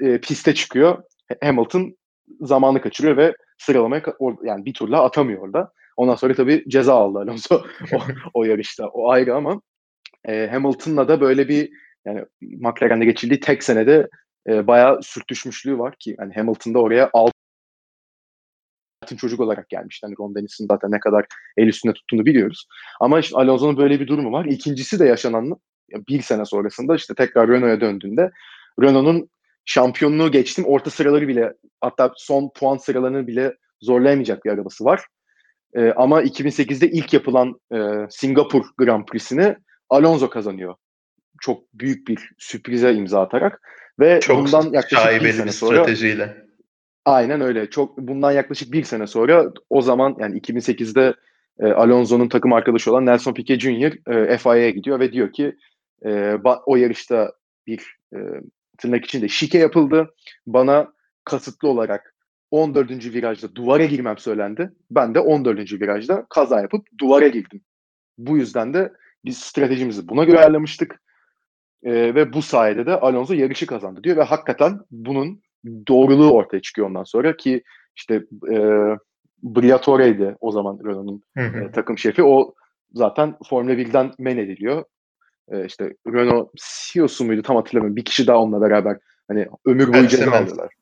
[0.00, 1.02] e, piste çıkıyor.
[1.42, 1.96] Hamilton
[2.40, 4.02] zamanı kaçırıyor ve sıralamaya
[4.44, 5.72] yani bir turla atamıyor orada.
[5.96, 7.62] Ondan sonra tabii ceza aldı Alonso
[7.92, 7.98] o,
[8.34, 8.88] o yarışta.
[8.88, 9.60] O ayrı ama
[10.28, 11.70] e, Hamilton'la da böyle bir
[12.06, 14.08] yani McLaren'de geçildiği tek senede
[14.48, 17.33] e, bayağı sürtüşmüşlüğü var ki yani Hamilton'da oraya altın
[19.16, 20.07] çocuk olarak gelmişti.
[20.07, 21.26] Yani Ron Dennis'in zaten ne kadar
[21.57, 22.66] el üstünde tuttuğunu biliyoruz.
[23.00, 24.44] Ama işte Alonso'nun böyle bir durumu var.
[24.44, 25.61] İkincisi de yaşanan
[26.09, 28.31] bir sene sonrasında işte tekrar Renault'a döndüğünde
[28.83, 29.31] Renault'un
[29.64, 35.05] şampiyonluğu geçtim orta sıraları bile hatta son puan sıralarını bile zorlayamayacak bir arabası var.
[35.74, 37.79] E, ama 2008'de ilk yapılan e,
[38.11, 39.57] Singapur Grand Prix'sini
[39.90, 40.74] Alonso kazanıyor.
[41.40, 43.61] Çok büyük bir sürprize imza atarak
[44.00, 46.36] ve Çok bundan yaklaşık bir sene sonra stratejiyle.
[47.04, 47.70] Aynen öyle.
[47.70, 51.14] Çok bundan yaklaşık bir sene sonra o zaman yani 2008'de
[51.60, 54.12] e, Alonso'nun takım arkadaşı olan Nelson Piquet Jr.
[54.12, 55.56] E, FIA'ya gidiyor ve diyor ki
[56.06, 56.34] e,
[56.66, 57.32] o yarışta
[57.66, 58.18] bir e,
[58.78, 60.14] tırnak içinde şike yapıldı.
[60.46, 60.92] Bana
[61.24, 62.14] kasıtlı olarak
[62.50, 62.90] 14.
[62.90, 64.72] virajda duvara girmem söylendi.
[64.90, 65.72] Ben de 14.
[65.72, 67.60] virajda kaza yapıp duvara girdim.
[68.18, 68.92] Bu yüzden de
[69.24, 71.00] biz stratejimizi buna göre ayarlamıştık.
[71.82, 75.42] E, ve bu sayede de Alonso yarışı kazandı diyor ve hakikaten bunun
[75.88, 77.62] doğruluğu ortaya çıkıyor ondan sonra ki
[77.96, 78.14] işte
[78.50, 78.58] e,
[79.42, 82.22] Briatore'ydi o zaman Renault'un e, takım şefi.
[82.22, 82.54] O
[82.92, 84.84] zaten Formula 1'den men ediliyor.
[85.48, 87.96] E, işte Renault CEO'su muydu tam hatırlamıyorum.
[87.96, 88.96] Bir kişi daha onunla beraber
[89.28, 90.72] hani ömür boyu ceza alıyorlar.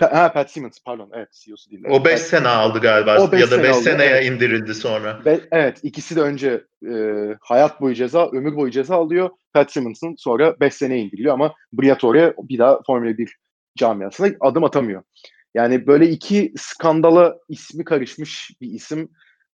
[0.00, 1.84] Ha Pat Simmons pardon evet CEO'su değil.
[1.88, 4.26] O 5 sene aldı galiba ya da 5 sene seneye evet.
[4.26, 5.24] indirildi sonra.
[5.24, 6.94] Be, evet ikisi de önce e,
[7.40, 9.30] hayat boyu ceza ömür boyu ceza alıyor.
[9.52, 13.36] Pat Simmons'ın sonra 5 sene indiriliyor ama Briatore bir daha Formula 1
[13.76, 15.02] camiasına adım atamıyor.
[15.54, 19.08] Yani böyle iki skandala ismi karışmış bir isim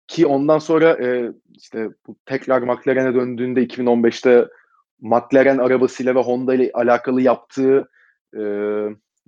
[0.07, 4.47] ki ondan sonra e, işte bu tekrar McLaren'e döndüğünde 2015'te
[5.01, 7.89] McLaren arabasıyla ve Honda ile alakalı yaptığı
[8.37, 8.41] e,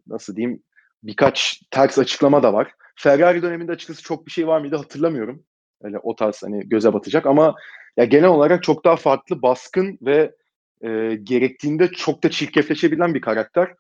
[0.08, 0.64] nasıl diyeyim
[1.08, 2.72] birkaç ters açıklama da var.
[2.96, 5.44] Ferrari döneminde açıkçası çok bir şey var mıydı hatırlamıyorum.
[5.82, 7.56] Öyle o tarz hani göze batacak ama
[7.98, 10.36] ya genel olarak çok daha farklı, baskın ve
[10.82, 13.74] e, gerektiğinde çok da çirkefleşebilen bir karakter.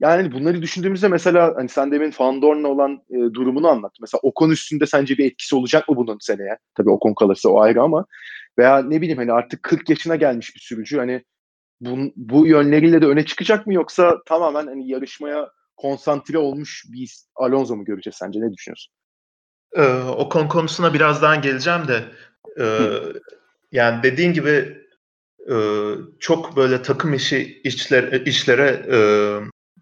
[0.00, 3.92] Yani bunları düşündüğümüzde mesela hani sen demin Fandorn'la olan e, durumunu anlat.
[4.00, 6.58] Mesela Ocon üstünde sence bir etkisi olacak mı bunun seneye?
[6.74, 8.06] Tabii Ocon kalırsa o ayrı ama
[8.58, 11.24] veya ne bileyim hani artık 40 yaşına gelmiş bir sürücü hani
[11.80, 17.76] bu, bu yönleriyle de öne çıkacak mı yoksa tamamen hani yarışmaya konsantre olmuş bir Alonso
[17.76, 18.40] mu göreceğiz sence?
[18.40, 18.92] Ne düşünüyorsun?
[19.76, 22.04] Ee, Ocon konusuna birazdan geleceğim de
[22.60, 22.66] e,
[23.72, 24.78] yani dediğin gibi
[25.50, 25.56] e,
[26.20, 28.98] çok böyle takım işi işler, işlere e,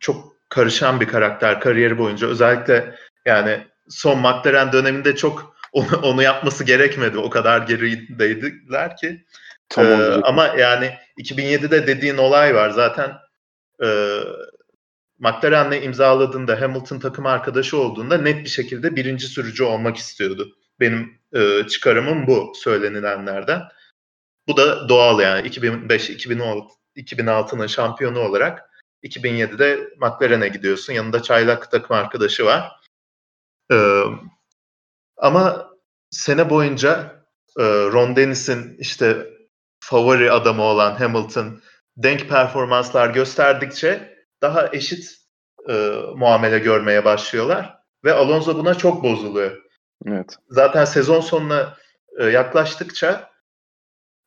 [0.00, 2.26] çok karışan bir karakter kariyeri boyunca.
[2.26, 2.94] Özellikle
[3.26, 7.18] yani son McLaren döneminde çok onu, onu yapması gerekmedi.
[7.18, 9.24] O kadar gerideydiler ki.
[9.68, 12.70] Tamam, ee, ama yani 2007'de dediğin olay var.
[12.70, 13.12] Zaten
[13.82, 13.88] e,
[15.18, 20.56] McLaren'le imzaladığında Hamilton takım arkadaşı olduğunda net bir şekilde birinci sürücü olmak istiyordu.
[20.80, 23.62] Benim e, çıkarımım bu söylenilenlerden.
[24.48, 28.70] Bu da doğal yani 2005-2006 2006'nın şampiyonu olarak
[29.04, 30.92] 2007'de McLaren'e gidiyorsun.
[30.92, 32.72] Yanında çaylak takım arkadaşı var.
[33.72, 34.02] Ee,
[35.16, 35.70] ama
[36.10, 37.24] sene boyunca
[37.58, 39.26] e, Ron Dennis'in işte
[39.80, 41.62] favori adamı olan Hamilton
[41.96, 45.16] denk performanslar gösterdikçe daha eşit
[45.68, 45.72] e,
[46.16, 49.62] muamele görmeye başlıyorlar ve Alonso buna çok bozuluyor.
[50.06, 50.36] Evet.
[50.48, 51.76] Zaten sezon sonuna
[52.18, 53.30] e, yaklaştıkça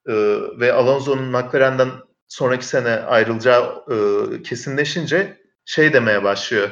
[0.08, 0.14] e,
[0.60, 1.90] ve Alonso'nun McLaren'den
[2.28, 3.98] sonraki sene ayrılacağı e,
[4.44, 6.70] kesinleşince şey demeye başlıyor.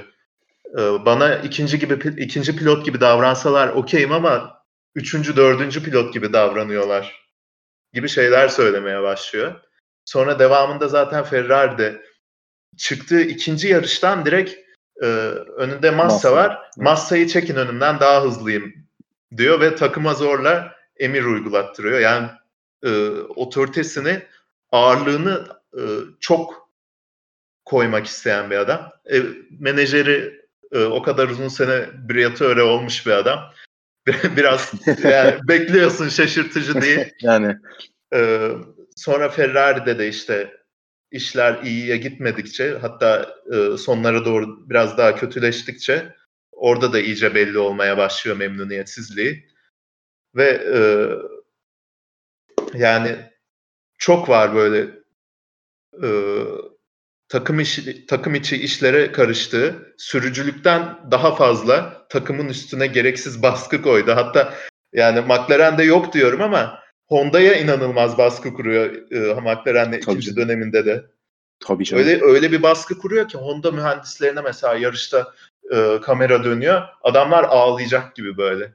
[0.73, 4.63] E, bana ikinci gibi ikinci pilot gibi davransalar okeyim ama
[4.95, 7.28] üçüncü, dördüncü pilot gibi davranıyorlar
[7.93, 9.56] gibi şeyler söylemeye başlıyor.
[10.06, 12.02] Sonra devamında zaten Ferrari'de
[12.78, 14.54] çıktığı ikinci yarıştan direkt
[15.02, 16.72] e, önünde Massa, Massa var.
[16.78, 18.74] Massa'yı çekin önümden daha hızlıyım
[19.38, 22.00] diyor ve takıma zorla emir uygulattırıyor.
[22.00, 22.30] Yani
[22.84, 24.22] e, otoritesini,
[24.72, 25.82] ağırlığını e,
[26.20, 26.70] çok
[27.66, 28.92] koymak isteyen bir adam.
[29.12, 29.22] E,
[29.60, 33.40] menajeri e, o kadar uzun sene Briatore olmuş bir adam.
[34.38, 37.13] Biraz yani bekliyorsun şaşırtıcı değil.
[37.22, 37.58] yani
[38.13, 38.52] e,
[38.96, 40.57] sonra Ferrari'de de işte
[41.12, 46.15] işler iyiye gitmedikçe hatta e, sonlara doğru biraz daha kötüleştikçe
[46.52, 49.48] orada da iyice belli olmaya başlıyor memnuniyetsizliği.
[50.36, 50.80] Ve e,
[52.78, 53.15] yani
[53.98, 54.80] çok var böyle
[56.04, 56.10] e,
[57.30, 64.12] takım işi, takım içi işlere karıştığı, sürücülükten daha fazla takımın üstüne gereksiz baskı koydu.
[64.15, 64.54] Hatta
[64.93, 70.38] yani McLaren'de yok diyorum ama Honda'ya inanılmaz baskı kuruyor e, McLaren'le ikinci canım.
[70.38, 71.06] döneminde de.
[71.60, 72.04] Tabii canım.
[72.04, 75.34] Öyle öyle bir baskı kuruyor ki Honda mühendislerine mesela yarışta
[75.72, 76.82] e, kamera dönüyor.
[77.02, 78.74] Adamlar ağlayacak gibi böyle.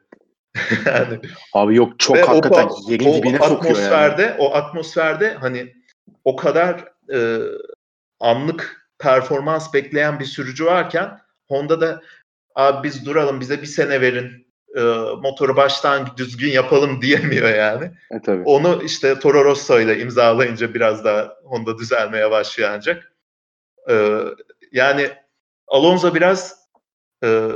[0.86, 1.20] yani,
[1.52, 4.36] Abi yok çok hakikaten o, yerin o dibine sokuyor atmosferde, yani.
[4.38, 5.74] O atmosferde hani
[6.24, 7.38] o kadar e,
[8.20, 11.18] anlık performans bekleyen bir sürücü varken
[11.48, 12.02] Honda'da
[12.54, 14.80] abi biz duralım bize bir sene verin e,
[15.22, 17.90] motoru baştan düzgün yapalım diyemiyor yani.
[18.10, 18.42] E, tabii.
[18.44, 23.12] Onu işte Toro Rosso ile imzalayınca biraz daha Honda düzelmeye başlıyor ancak.
[23.90, 24.18] E,
[24.72, 25.10] yani
[25.66, 26.68] Alonso biraz
[27.24, 27.48] e,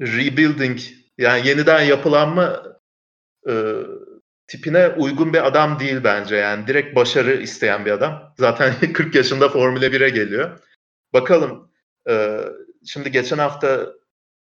[0.00, 0.78] rebuilding
[1.18, 2.62] yani yeniden yapılanma
[3.48, 3.52] e,
[4.46, 6.36] tipine uygun bir adam değil bence.
[6.36, 8.34] Yani direkt başarı isteyen bir adam.
[8.38, 10.58] Zaten 40 yaşında Formula 1'e geliyor.
[11.12, 11.70] Bakalım.
[12.08, 12.40] E,
[12.86, 13.92] şimdi geçen hafta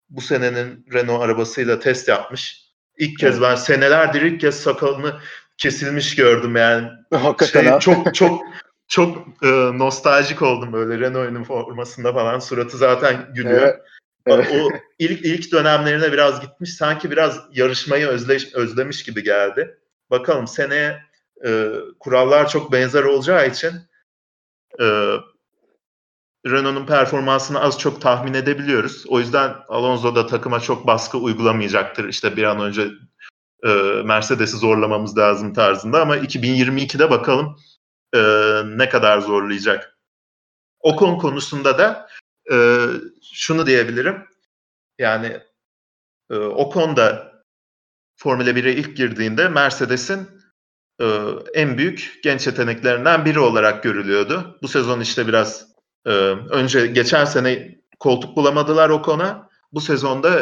[0.09, 2.67] bu senenin Renault arabasıyla test yapmış.
[2.99, 5.21] İlk kez ben senelerdir ilk kez sakalını
[5.59, 6.89] kesilmiş gördüm yani.
[7.11, 8.43] Hakikaten şey, çok çok
[8.89, 12.39] çok e, nostaljik oldum böyle Renault'un formasında falan.
[12.39, 13.63] Suratı zaten gülüyor.
[13.63, 13.81] Evet.
[14.27, 14.53] Evet.
[14.53, 16.75] O ilk ilk dönemlerine biraz gitmiş.
[16.75, 19.79] Sanki biraz yarışmayı özleş, özlemiş gibi geldi.
[20.11, 21.03] Bakalım seneye
[21.47, 23.73] e, kurallar çok benzer olacağı için
[24.81, 25.17] e,
[26.51, 29.05] Renault'un performansını az çok tahmin edebiliyoruz.
[29.09, 32.09] O yüzden Alonso da takıma çok baskı uygulamayacaktır.
[32.09, 32.89] İşte bir an önce
[33.65, 33.69] e,
[34.05, 37.57] Mercedes'i zorlamamız lazım tarzında ama 2022'de bakalım
[38.15, 38.21] e,
[38.67, 39.99] ne kadar zorlayacak.
[40.81, 42.09] Ocon konusunda da
[42.53, 42.57] e,
[43.33, 44.25] şunu diyebilirim.
[44.99, 45.41] Yani
[46.31, 47.33] e, Ocon da
[48.17, 50.29] Formula 1'e ilk girdiğinde Mercedes'in
[51.01, 51.07] e,
[51.55, 54.59] en büyük genç yeteneklerinden biri olarak görülüyordu.
[54.63, 55.76] Bu sezon işte biraz
[56.07, 56.11] e,
[56.51, 59.49] önce geçen sene koltuk bulamadılar Ocon'a.
[59.73, 60.41] Bu sezonda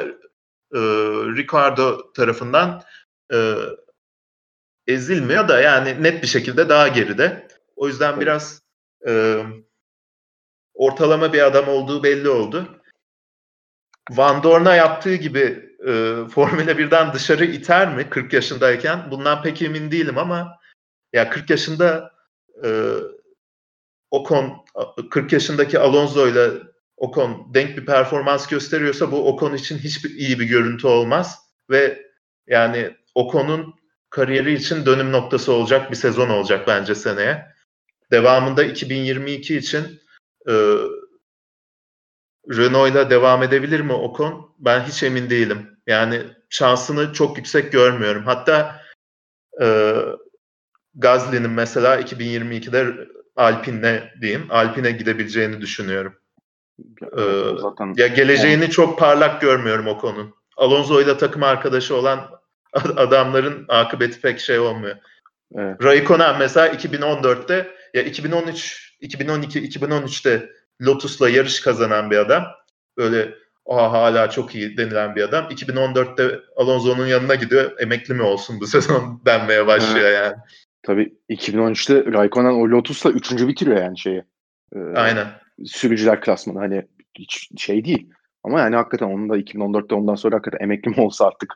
[0.74, 0.80] e,
[1.36, 2.82] Ricardo tarafından
[3.32, 3.54] e,
[4.86, 7.48] ezilmiyor da yani net bir şekilde daha geride.
[7.76, 8.62] O yüzden biraz
[9.08, 9.42] e,
[10.74, 12.80] ortalama bir adam olduğu belli oldu.
[14.10, 15.92] Van Dorn'a yaptığı gibi e,
[16.30, 19.10] Formula 1'den dışarı iter mi 40 yaşındayken?
[19.10, 20.58] Bundan pek emin değilim ama
[21.12, 22.12] ya 40 yaşında
[22.64, 22.68] e,
[24.14, 24.64] Ocon
[25.10, 26.50] 40 yaşındaki Alonso ile
[26.96, 31.38] Ocon denk bir performans gösteriyorsa bu Ocon için hiçbir iyi bir görüntü olmaz
[31.70, 32.06] ve
[32.46, 33.74] yani Ocon'un
[34.10, 37.46] kariyeri için dönüm noktası olacak bir sezon olacak bence seneye.
[38.10, 40.00] Devamında 2022 için
[40.48, 40.52] e,
[42.48, 44.54] Renault ile devam edebilir mi Ocon?
[44.58, 45.78] Ben hiç emin değilim.
[45.86, 48.24] Yani şansını çok yüksek görmüyorum.
[48.24, 48.80] Hatta
[49.62, 49.96] e,
[50.94, 56.14] Gazli'nin mesela 2022'de Alpine'le diyeyim, Alpine gidebileceğini düşünüyorum.
[57.02, 58.70] Ee, zaten ya geleceğini yani.
[58.70, 60.34] çok parlak görmüyorum o konun.
[60.56, 62.30] Alonso ile takım arkadaşı olan
[62.74, 64.96] adamların akıbeti pek şey olmuyor.
[65.54, 65.82] Evet.
[65.82, 70.50] Raikkonen mesela 2014'te ya 2013 2012 2013'te
[70.82, 72.44] Lotus'la yarış kazanan bir adam.
[72.96, 73.34] Böyle
[73.66, 75.44] Aa, hala çok iyi denilen bir adam.
[75.44, 77.72] 2014'te Alonso'nun yanına gidiyor.
[77.78, 80.14] Emekli mi olsun bu sezon denmeye başlıyor evet.
[80.14, 80.36] yani.
[80.86, 84.24] Tabii 2013'te Raikkonen o Lotus'la üçüncü bitiriyor yani şeyi.
[84.76, 85.26] Ee, Aynen.
[85.64, 86.82] Sürücüler klasmanı hani
[87.18, 88.10] hiç şey değil.
[88.44, 91.54] Ama yani hakikaten onun da 2014'te ondan sonra hakikaten emekli mi olsa artık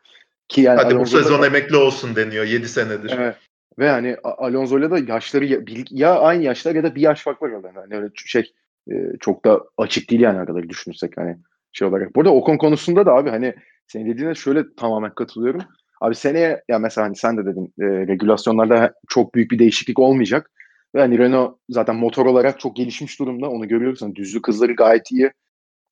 [0.48, 3.14] ki yani Hadi Alonso'da bu sezon da, emekli olsun deniyor 7 senedir.
[3.18, 3.36] Evet.
[3.78, 5.60] Ve yani Alonso'yla da yaşları ya,
[5.90, 7.72] ya aynı yaşlar ya da bir yaş fark var orada.
[7.80, 8.52] Yani öyle şey
[8.90, 11.36] e, çok da açık değil yani araları düşünürsek hani
[11.72, 12.16] şey olarak.
[12.16, 13.54] Burada Ocon konusunda da abi hani
[13.86, 15.60] senin dediğine şöyle tamamen katılıyorum.
[16.00, 20.50] Abi seneye ya mesela hani sen de dedin e, regülasyonlarda çok büyük bir değişiklik olmayacak.
[20.94, 23.50] Ve hani Renault zaten motor olarak çok gelişmiş durumda.
[23.50, 24.02] Onu görüyoruz.
[24.02, 25.32] Yani düzlük hızları gayet iyi.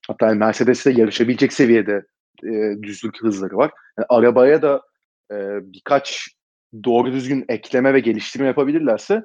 [0.09, 2.03] Hatta yani Mercedes'te yarışabilecek seviyede
[2.45, 3.71] e, düzlük hızları var.
[3.99, 4.83] Yani arabaya da
[5.33, 5.37] e,
[5.73, 6.29] birkaç
[6.85, 9.25] doğru düzgün ekleme ve geliştirme yapabilirlerse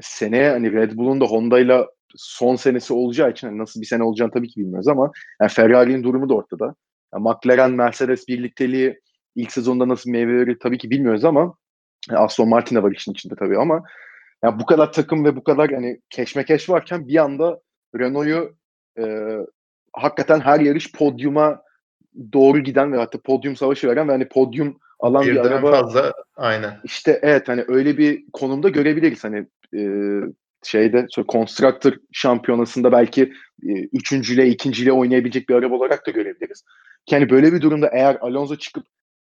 [0.00, 4.32] seneye hani Red Bull'un da Honda'yla son senesi olacağı için yani nasıl bir sene olacağını
[4.32, 6.74] tabii ki bilmiyoruz ama yani Ferrari'nin durumu da ortada.
[7.14, 9.00] Yani McLaren Mercedes birlikteliği
[9.34, 11.54] ilk sezonda nasıl meyveleri tabii ki bilmiyoruz ama
[12.10, 13.82] yani Aston Martin de var işin içinde tabii ama
[14.44, 17.60] yani bu kadar takım ve bu kadar hani keşmekeş varken bir anda
[17.98, 18.56] Renault'u
[18.98, 19.04] e,
[19.92, 21.62] hakikaten her yarış podyuma
[22.32, 26.12] doğru giden ve hatta podyum savaşı veren ve hani podyum alan Birden bir araba fazla
[26.36, 26.80] aynen.
[26.84, 29.82] İşte evet hani öyle bir konumda görebiliriz hani e,
[30.62, 33.22] şeyde Constructor şampiyonasında belki
[33.68, 36.64] e, üçüncüyle ikinciyle oynayabilecek bir araba olarak da görebiliriz.
[37.10, 38.86] Yani böyle bir durumda eğer Alonso çıkıp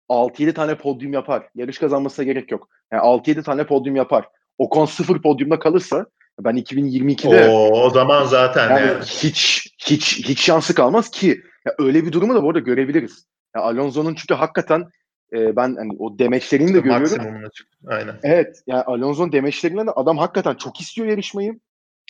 [0.09, 1.49] 6-7 tane podyum yapar.
[1.55, 2.69] Yarış kazanmasına gerek yok.
[2.91, 4.27] Yani 6-7 tane podyum yapar.
[4.57, 6.05] Ocon sıfır podyumda kalırsa
[6.39, 9.03] ben 2022'de Oo, o zaman zaten yani yani.
[9.03, 11.41] hiç hiç hiç şansı kalmaz ki.
[11.65, 13.25] Ya öyle bir durumu da bu arada görebiliriz.
[13.55, 14.85] Ya Alonso'nun çünkü hakikaten
[15.33, 17.49] e, ben hani o demeçlerini de görüyorum.
[17.87, 18.15] Aynen.
[18.23, 21.59] Evet yani Alonso'nun demeçlerinden de adam hakikaten çok istiyor yarışmayı.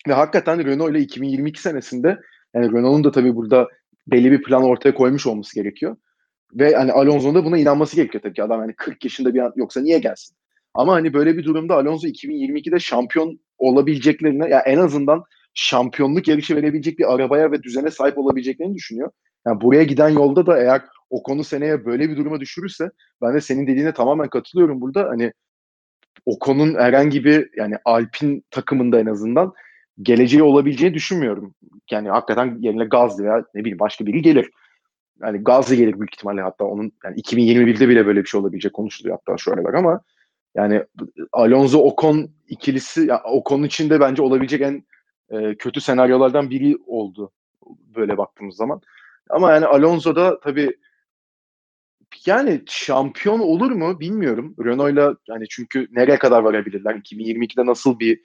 [0.08, 2.20] Ve hakikaten Renault ile 2022 senesinde
[2.54, 3.68] yani Renault'un da tabii burada
[4.08, 5.98] belli bir plan ortaya koymuş olması gerekiyor.
[6.54, 8.44] Ve hani Alonso'nun da buna inanması gerekiyor tabii ki.
[8.44, 10.38] Adam hani 40 yaşında bir an yoksa niye gelsin?
[10.74, 16.56] Ama hani böyle bir durumda Alonso 2022'de şampiyon olabileceklerine ya yani en azından şampiyonluk yarışı
[16.56, 19.12] verebilecek bir arabaya ve düzene sahip olabileceklerini düşünüyor.
[19.48, 22.90] Yani buraya giden yolda da eğer o konu seneye böyle bir duruma düşürürse
[23.22, 25.04] ben de senin dediğine tamamen katılıyorum burada.
[25.10, 25.34] Hani
[26.26, 29.54] o konun herhangi bir yani Alpin takımında en azından
[30.02, 31.56] geleceği olabileceğini düşünmüyorum.
[31.92, 34.52] Yani hakikaten yerine Gazlı veya ne bileyim başka biri gelir.
[35.22, 39.18] Yani Gazlı gelir büyük ihtimalle hatta onun yani 2021'de bile böyle bir şey olabilecek konuşuluyor
[39.18, 40.02] hatta şu aralar ama
[40.56, 40.84] yani
[41.32, 44.84] Alonso Ocon ikilisi ya Ocon içinde bence olabilecek en
[45.30, 47.32] e, kötü senaryolardan biri oldu
[47.96, 48.82] böyle baktığımız zaman.
[49.30, 50.78] Ama yani Alonso da tabii
[52.26, 54.56] yani şampiyon olur mu bilmiyorum.
[54.66, 56.96] Renault'la yani çünkü nereye kadar varabilirler?
[56.96, 58.22] 2022'de nasıl bir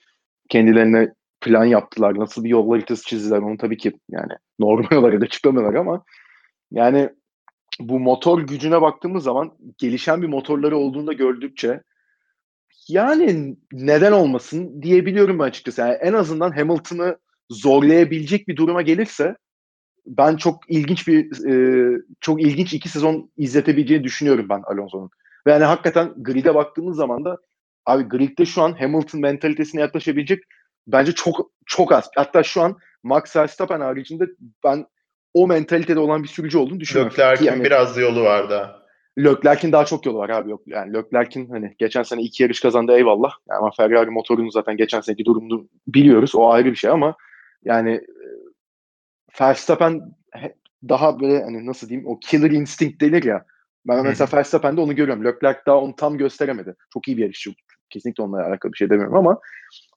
[0.48, 2.18] kendilerine plan yaptılar?
[2.18, 3.38] Nasıl bir yol haritası çizdiler?
[3.38, 6.04] Onu tabii ki yani normal olarak açıklamıyorlar ama
[6.70, 7.10] yani
[7.80, 11.82] bu motor gücüne baktığımız zaman gelişen bir motorları olduğunda gördükçe
[12.88, 15.80] yani neden olmasın diyebiliyorum ben açıkçası.
[15.80, 17.18] Yani en azından Hamilton'ı
[17.50, 19.36] zorlayabilecek bir duruma gelirse
[20.06, 25.10] ben çok ilginç bir e, çok ilginç iki sezon izletebileceğini düşünüyorum ben Alonso'nun.
[25.46, 27.38] Ve yani hakikaten grid'e baktığımız zaman da
[27.86, 30.44] abi grid'de şu an Hamilton mentalitesine yaklaşabilecek
[30.86, 32.10] bence çok çok az.
[32.16, 34.26] Hatta şu an Max Verstappen haricinde
[34.64, 34.86] ben
[35.34, 37.12] o mentalitede olan bir sürücü olduğunu düşünüyorum.
[37.12, 38.80] Leclerc'in yani, biraz yolu var da.
[39.18, 40.62] Leclerc'in daha çok yolu var abi yok.
[40.66, 43.32] Yani Leclerc'in hani geçen sene iki yarış kazandı eyvallah.
[43.48, 46.34] Yani ama Ferrari motorunu zaten geçen seneki durumunu biliyoruz.
[46.34, 47.14] O ayrı bir şey ama
[47.64, 48.00] yani
[49.40, 50.00] Verstappen
[50.88, 53.44] daha böyle hani nasıl diyeyim o killer instinct denir ya.
[53.86, 54.02] Ben Hı.
[54.02, 55.24] mesela Verstappen'de onu görüyorum.
[55.24, 56.74] Leclerc daha onu tam gösteremedi.
[56.92, 57.50] Çok iyi bir yarışçı.
[57.90, 59.40] Kesinlikle onunla alakalı bir şey demiyorum ama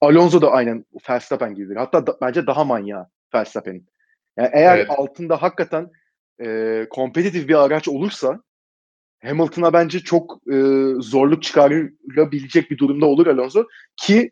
[0.02, 1.76] Alonso da aynen Verstappen gibi.
[1.76, 3.88] Hatta da, bence daha manyağı Verstappen'in.
[4.38, 4.90] Yani eğer evet.
[4.90, 5.90] altında hakikaten
[6.42, 8.40] e, kompetitif bir araç olursa
[9.24, 10.58] Hamilton'a bence çok e,
[11.00, 13.66] zorluk çıkarabilecek bir durumda olur Alonso
[13.98, 14.32] ki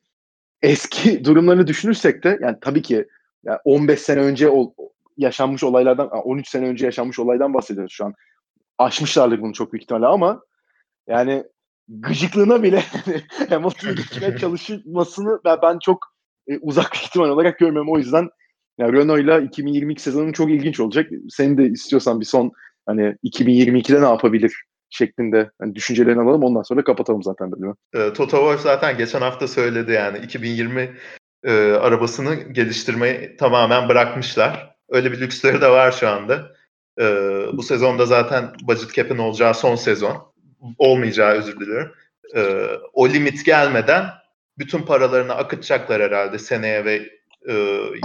[0.61, 3.07] eski durumlarını düşünürsek de yani tabii ki
[3.43, 4.73] yani 15 sene önce ol,
[5.17, 8.13] yaşanmış olaylardan 13 sene önce yaşanmış olaydan bahsediyoruz şu an.
[8.77, 10.41] Aşmışlardır bunu çok büyük ihtimalle ama
[11.07, 11.43] yani
[11.87, 12.83] gıcıklığına bile
[13.49, 15.99] Hamilton'ı geçmeye çalışmasını ben, ben çok
[16.47, 17.91] e, uzak bir ihtimal olarak görmüyorum.
[17.91, 18.29] O yüzden
[18.77, 21.10] yani Renault'la 2022 sezonu çok ilginç olacak.
[21.29, 22.51] Senin de istiyorsan bir son
[22.86, 24.53] hani 2022'de ne yapabilir
[24.89, 27.75] şeklinde hani düşüncelerini alalım ondan sonra kapatalım zaten bölümü.
[27.93, 30.95] E, Toto Wolff zaten geçen hafta söyledi yani 2020
[31.43, 34.75] e, arabasını geliştirmeyi tamamen bırakmışlar.
[34.89, 36.52] Öyle bir lüksleri de var şu anda.
[37.00, 37.06] E,
[37.54, 40.31] bu sezonda zaten budget cap'in olacağı son sezon.
[40.77, 41.91] Olmayacağı özür diliyorum.
[42.35, 44.06] E, o limit gelmeden
[44.58, 47.54] bütün paralarını akıtacaklar herhalde seneye ve e,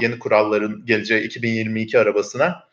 [0.02, 2.66] yeni kuralların geleceği 2022 arabasına.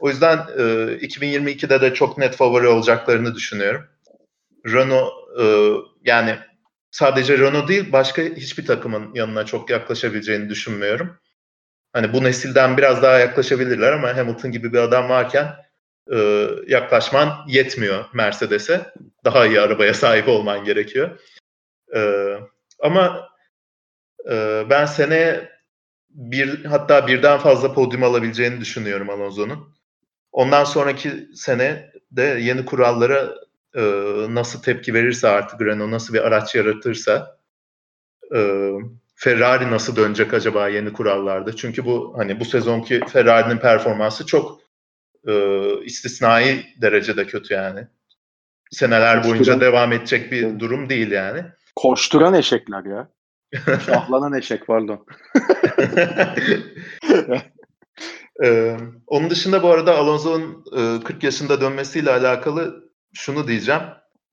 [0.00, 0.62] O yüzden e,
[1.06, 3.84] 2022'de de çok net favori olacaklarını düşünüyorum.
[4.66, 5.44] Renault e,
[6.04, 6.38] yani
[6.90, 11.18] sadece Renault değil başka hiçbir takımın yanına çok yaklaşabileceğini düşünmüyorum.
[11.92, 15.56] Hani bu nesilden biraz daha yaklaşabilirler ama Hamilton gibi bir adam varken
[16.12, 18.92] e, yaklaşman yetmiyor Mercedes'e.
[19.24, 21.20] Daha iyi arabaya sahip olman gerekiyor.
[21.94, 22.32] E,
[22.78, 23.28] ama
[24.30, 25.57] e, ben seneye
[26.18, 29.74] bir hatta birden fazla podyum alabileceğini düşünüyorum Alonso'nun.
[30.32, 33.34] Ondan sonraki sene de yeni kurallara
[33.74, 33.82] e,
[34.28, 37.38] nasıl tepki verirse artık Renault nasıl bir araç yaratırsa
[38.34, 38.70] e,
[39.14, 41.56] Ferrari nasıl dönecek acaba yeni kurallarda?
[41.56, 44.60] Çünkü bu hani bu sezonki Ferrari'nin performansı çok
[45.28, 45.34] e,
[45.84, 47.86] istisnai derecede kötü yani.
[48.70, 51.44] Seneler boyunca devam edecek bir durum değil yani.
[51.76, 53.08] Koşturan eşekler ya.
[53.86, 55.06] Şahlanan eşek pardon.
[58.44, 58.76] ee,
[59.06, 63.82] onun dışında bu arada Alonso'nun e, 40 yaşında dönmesiyle alakalı şunu diyeceğim.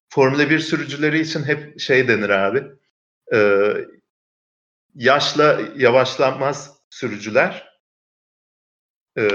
[0.10, 2.64] Formula 1 sürücüleri için hep şey denir abi.
[3.34, 3.70] E,
[4.96, 7.76] yaşla yavaşlanmaz sürücüler
[9.18, 9.30] e,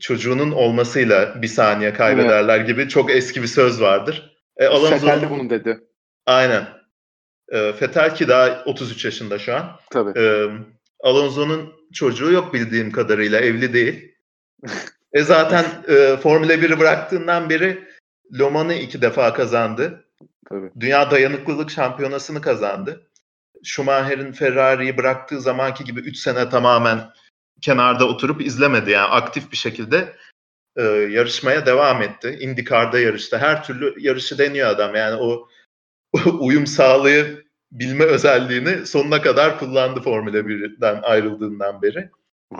[0.00, 2.66] çocuğunun olmasıyla bir saniye kaybederler evet.
[2.66, 4.36] gibi çok eski bir söz vardır.
[4.56, 5.80] E, Alonso de bunu dedi.
[6.26, 6.79] Aynen.
[7.50, 9.70] E, Fetel ki daha 33 yaşında şu an.
[9.90, 10.20] Tabii.
[10.20, 10.48] E,
[11.00, 14.14] Alonso'nun çocuğu yok bildiğim kadarıyla evli değil.
[15.12, 17.84] e zaten e, Formula 1'i bıraktığından beri
[18.38, 20.04] Le Mans'ı iki defa kazandı.
[20.48, 20.70] Tabii.
[20.80, 23.06] Dünya dayanıklılık şampiyonasını kazandı.
[23.64, 27.00] Schumacher'in Ferrari'yi bıraktığı zamanki gibi 3 sene tamamen
[27.60, 28.90] kenarda oturup izlemedi.
[28.90, 30.16] Yani aktif bir şekilde
[30.76, 32.38] e, yarışmaya devam etti.
[32.40, 33.38] IndyCar'da yarıştı.
[33.38, 34.94] Her türlü yarışı deniyor adam.
[34.94, 35.48] Yani o
[36.40, 42.10] uyum sağlayı bilme özelliğini sonuna kadar kullandı Formula 1'den ayrıldığından beri.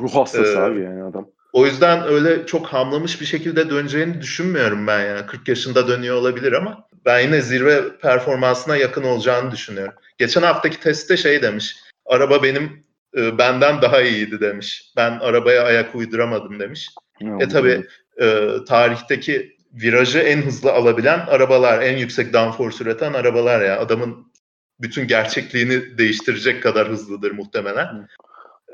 [0.00, 1.28] Ruh hastası ee, abi yani adam.
[1.52, 5.26] O yüzden öyle çok hamlamış bir şekilde döneceğini düşünmüyorum ben yani.
[5.26, 9.94] 40 yaşında dönüyor olabilir ama ben yine zirve performansına yakın olacağını düşünüyorum.
[10.18, 11.76] Geçen haftaki testte şey demiş.
[12.06, 12.84] Araba benim
[13.16, 14.92] e, benden daha iyiydi demiş.
[14.96, 16.90] Ben arabaya ayak uyduramadım demiş.
[17.20, 17.86] Ne e tabi
[18.20, 23.80] e, tarihteki virajı en hızlı alabilen arabalar, en yüksek downforce üreten arabalar ya.
[23.80, 24.32] Adamın
[24.80, 28.08] bütün gerçekliğini değiştirecek kadar hızlıdır muhtemelen.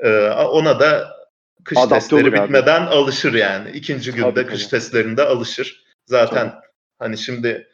[0.03, 1.17] E, ona da
[1.63, 2.89] kış Adapte testleri bitmeden abi.
[2.89, 3.71] alışır yani.
[3.71, 4.69] İkinci günde tabii, kış tabii.
[4.71, 5.85] testlerinde alışır.
[6.05, 6.61] Zaten tabii.
[6.99, 7.67] hani şimdi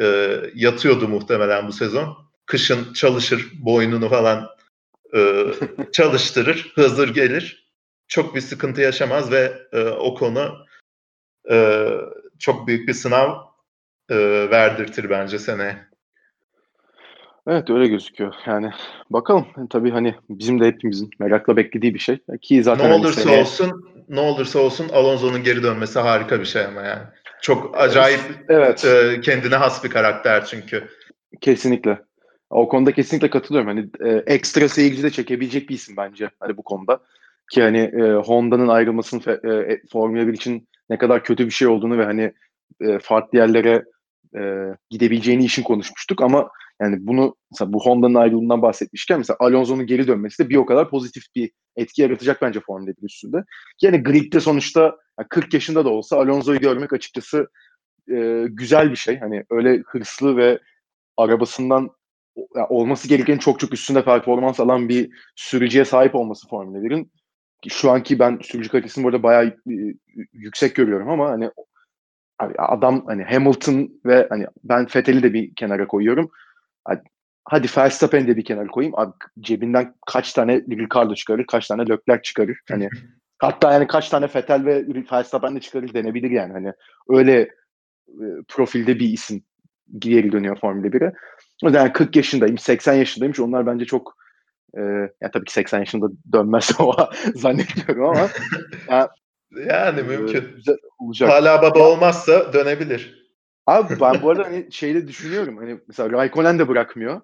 [0.00, 2.16] e, yatıyordu muhtemelen bu sezon.
[2.46, 4.48] Kışın çalışır, boynunu falan
[5.14, 5.44] e,
[5.92, 7.66] çalıştırır, hazır gelir.
[8.08, 10.66] Çok bir sıkıntı yaşamaz ve e, o konu
[11.50, 11.56] e,
[12.38, 13.34] çok büyük bir sınav
[14.08, 14.16] e,
[14.50, 15.76] verdirtir bence seneye.
[17.46, 18.34] Evet öyle gözüküyor.
[18.46, 18.70] Yani
[19.10, 22.18] bakalım tabii hani bizim de hepimizin merakla beklediği bir şey.
[22.42, 23.40] Ki zaten ne hani olursa seneye...
[23.40, 27.02] olsun ne olursa olsun Alonso'nun geri dönmesi harika bir şey ama yani.
[27.42, 28.84] Çok acayip evet.
[28.84, 30.88] e, kendine has bir karakter çünkü.
[31.40, 31.98] Kesinlikle.
[32.50, 33.68] O konuda kesinlikle katılıyorum.
[33.68, 37.00] Hani e, ekstra seyirci de çekebilecek bir isim bence hani bu konuda.
[37.50, 41.68] Ki hani e, Honda'nın ayrılmasının fe, e, Formula 1 için ne kadar kötü bir şey
[41.68, 42.32] olduğunu ve hani
[42.80, 43.84] e, farklı yerlere
[44.36, 44.40] e,
[44.90, 50.44] gidebileceğini işin konuşmuştuk ama yani bunu mesela bu Honda'nın ayrılığından bahsetmişken mesela Alonso'nun geri dönmesi
[50.44, 53.44] de bir o kadar pozitif bir etki yaratacak bence Formula 1 üstünde.
[53.82, 54.80] Yani gridde sonuçta
[55.18, 57.48] yani 40 yaşında da olsa Alonso'yu görmek açıkçası
[58.10, 59.18] e, güzel bir şey.
[59.18, 60.58] Hani öyle hırslı ve
[61.16, 61.90] arabasından
[62.56, 67.12] yani olması gereken çok çok üstünde performans alan bir sürücüye sahip olması Formula 1'in
[67.68, 69.74] şu anki ben sürücü kalitesini burada bayağı e,
[70.32, 71.50] yüksek görüyorum ama hani
[72.58, 76.30] adam hani Hamilton ve hani ben Vettel'i de bir kenara koyuyorum.
[76.84, 77.02] Hadi,
[77.44, 78.98] hadi Verstappen'i de bir kenara koyayım.
[78.98, 82.58] Abi cebinden kaç tane Ricardo çıkarır, kaç tane Leclerc çıkarır.
[82.68, 82.88] Hani
[83.38, 86.52] hatta yani kaç tane Vettel ve Verstappen de çıkarır denebilir yani.
[86.52, 86.72] Hani
[87.08, 87.40] öyle
[88.08, 89.42] e, profilde bir isim
[89.98, 91.12] geri dönüyor Formula 1'e.
[91.64, 93.34] O yüzden 40 yaşındayım, 80 yaşındayım.
[93.40, 94.16] Onlar bence çok
[94.76, 94.80] e,
[95.20, 96.94] yani tabii ki 80 yaşında dönmez o
[97.34, 98.28] zannediyorum ama
[98.90, 99.08] yani,
[99.68, 100.44] yani mümkün.
[100.56, 101.30] Güzel olacak.
[101.30, 103.26] Hala baba olmazsa dönebilir.
[103.66, 105.56] Abi ben bu arada hani şeyde düşünüyorum.
[105.56, 107.20] Hani mesela Raikkonen de bırakmıyor.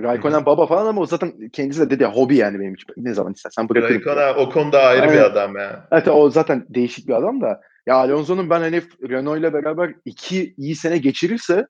[0.00, 2.86] Raikkonen baba falan ama o zaten kendisi de dedi ya hobi yani benim için.
[2.96, 3.94] Ne zaman istersen bırakırım.
[3.94, 5.88] Raikkonen o konuda ayrı yani, bir adam ya.
[5.92, 7.60] Evet o zaten değişik bir adam da.
[7.86, 11.66] Ya Alonso'nun ben hani Renault ile beraber iki iyi sene geçirirse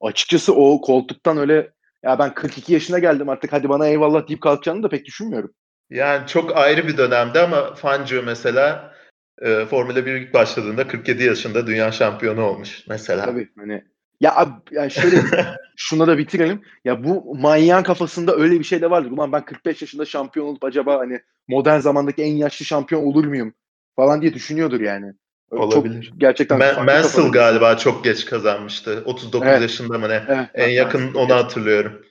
[0.00, 1.72] açıkçası o koltuktan öyle
[2.02, 5.54] ya ben 42 yaşına geldim artık hadi bana eyvallah deyip kalkacağını da pek düşünmüyorum.
[5.90, 8.94] Yani çok ayrı bir dönemde ama Fangio mesela
[9.42, 13.24] e, Formula 1 ilk başladığında 47 yaşında dünya şampiyonu olmuş mesela.
[13.24, 13.84] Tabii hani
[14.20, 15.16] ya yani şöyle
[15.76, 16.62] şuna da bitirelim.
[16.84, 19.10] Ya bu manyağın kafasında öyle bir şey de vardır.
[19.10, 23.54] Ulan ben 45 yaşında şampiyon olup acaba hani modern zamandaki en yaşlı şampiyon olur muyum
[23.96, 25.12] falan diye düşünüyordur yani.
[25.52, 26.02] Olabilir.
[26.02, 29.02] Çok gerçekten Man- Mansell galiba çok geç kazanmıştı.
[29.04, 29.62] 39 evet.
[29.62, 30.22] yaşında mı ne?
[30.28, 32.02] Evet, en yakın Mansell onu hatırlıyorum.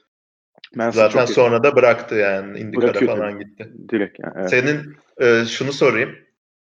[0.75, 1.63] Mansell Zaten sonra iyi.
[1.63, 2.59] da bıraktı yani.
[2.59, 3.71] IndyCar'a falan gitti.
[3.89, 4.33] Direkt yani.
[4.37, 4.49] Evet.
[4.49, 6.15] Senin e, şunu sorayım.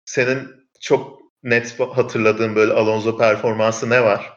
[0.06, 0.40] Senin
[0.82, 4.34] çok net hatırladığın böyle Alonso performansı ne var?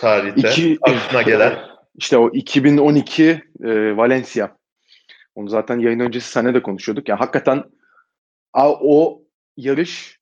[0.00, 1.58] Tarihte İki, aklına gelen.
[1.94, 4.56] İşte o 2012 e, Valencia.
[5.34, 7.08] Onu zaten yayın öncesi sene de konuşuyorduk.
[7.08, 7.64] Yani hakikaten
[8.80, 9.22] o
[9.56, 10.18] yarış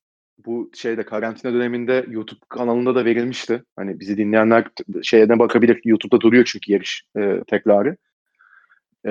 [0.47, 3.63] bu şeyde karantina döneminde YouTube kanalında da verilmişti.
[3.77, 4.65] Hani bizi dinleyenler
[5.03, 5.81] şeyden bakabilir.
[5.85, 7.97] YouTube'da duruyor çünkü yarış e, tekrarı.
[9.07, 9.11] E,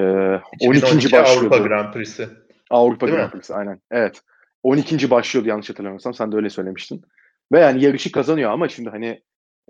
[0.60, 1.12] 12.
[1.12, 1.16] başlıyordu.
[1.16, 2.30] Avrupa Grand Prix'si.
[2.70, 3.82] Avrupa Değil Grand Prix'si aynen.
[3.92, 4.22] Evet.
[4.64, 5.10] 12.
[5.10, 6.14] başlıyordu yanlış hatırlamıyorsam.
[6.14, 7.02] Sen de öyle söylemiştin.
[7.52, 9.22] Ve yani yarışı kazanıyor ama şimdi hani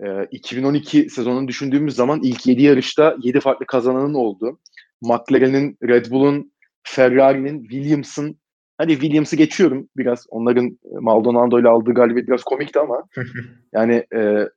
[0.04, 4.58] e, 2012 sezonunu düşündüğümüz zaman ilk 7 yarışta 7 farklı kazananın oldu.
[5.00, 6.52] McLaren'in, Red Bull'un,
[6.82, 8.41] Ferrari'nin, Williams'ın
[8.82, 10.26] Hadi Williams'ı geçiyorum biraz.
[10.28, 13.04] Onların e, Maldonado ile aldığı galibiyet biraz komikti ama
[13.74, 14.48] yani e,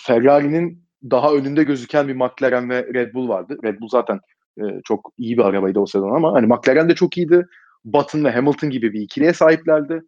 [0.00, 3.58] Ferrari'nin daha önünde gözüken bir McLaren ve Red Bull vardı.
[3.64, 4.20] Red Bull zaten
[4.58, 7.46] e, çok iyi bir arabaydı o sezon ama hani McLaren de çok iyiydi.
[7.84, 10.02] Button ve Hamilton gibi bir ikiliye sahiplerdi.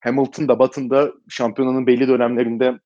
[0.00, 2.78] Hamilton da Button da şampiyonanın belli dönemlerinde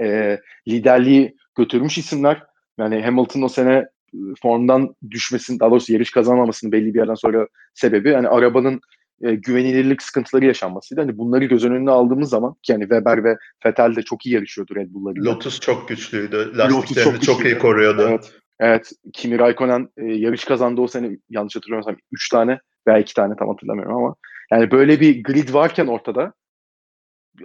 [0.00, 0.38] e,
[0.68, 2.42] liderliği götürmüş isimler.
[2.78, 3.74] Yani Hamilton o sene
[4.14, 8.80] e, formdan düşmesinin, daha doğrusu yarış kazanmamasının belli bir yerden sonra sebebi yani arabanın
[9.22, 11.00] e, güvenilirlik sıkıntıları yaşanmasıydı.
[11.00, 13.36] Hani bunları göz önüne aldığımız zaman ki yani Weber ve
[13.66, 15.30] Vettel de çok iyi yarışıyordu Red Bull'la.
[15.30, 16.52] Lotus çok güçlüydü.
[16.56, 18.06] Lastiklerini çok, çok iyi koruyordu.
[18.08, 18.32] Evet.
[18.60, 18.90] Evet.
[19.12, 22.58] Kimi Raikkonen e, yarış kazandı o sene yanlış hatırlamıyorsam 3 tane
[22.88, 24.14] veya 2 tane tam hatırlamıyorum ama
[24.50, 26.32] yani böyle bir grid varken ortada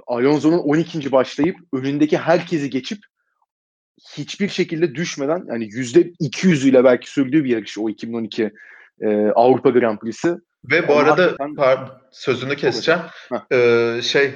[0.07, 1.11] Alonso'nun 12.
[1.11, 2.99] başlayıp önündeki herkesi geçip
[4.17, 8.51] hiçbir şekilde düşmeden yani %200'üyle belki sürdüğü bir yarış o 2012
[9.01, 11.87] e, Avrupa Grand Prix'si ve bu arada hakikaten...
[12.11, 13.01] sözünü keseceğim.
[13.51, 14.31] Ee, şey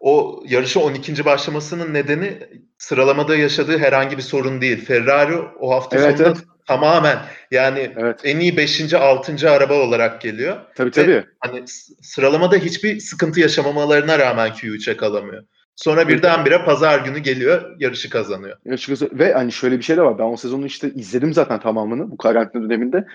[0.00, 1.24] o yarışı 12.
[1.24, 2.38] başlamasının nedeni
[2.78, 4.84] sıralamada yaşadığı herhangi bir sorun değil.
[4.84, 6.48] Ferrari o hafta evet, sonunda evet.
[6.66, 7.18] tamamen
[7.50, 8.20] yani evet.
[8.24, 8.94] en iyi 5.
[8.94, 9.50] 6.
[9.50, 10.56] araba olarak geliyor.
[10.74, 11.08] Tabii tabii.
[11.08, 11.64] Ve hani
[12.02, 15.44] sıralamada hiçbir sıkıntı yaşamamalarına rağmen Q3'e kalamıyor.
[15.76, 18.56] Sonra birdenbire pazar günü geliyor, yarışı kazanıyor.
[18.64, 19.18] Yarışı kazanıyor.
[19.18, 20.18] Ve hani şöyle bir şey de var.
[20.18, 23.06] Ben o sezonu işte izledim zaten tamamını bu karantina döneminde.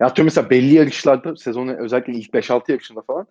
[0.00, 3.26] Ya atıyorum mesela belli yarışlarda sezonun özellikle ilk 5-6 yarışında falan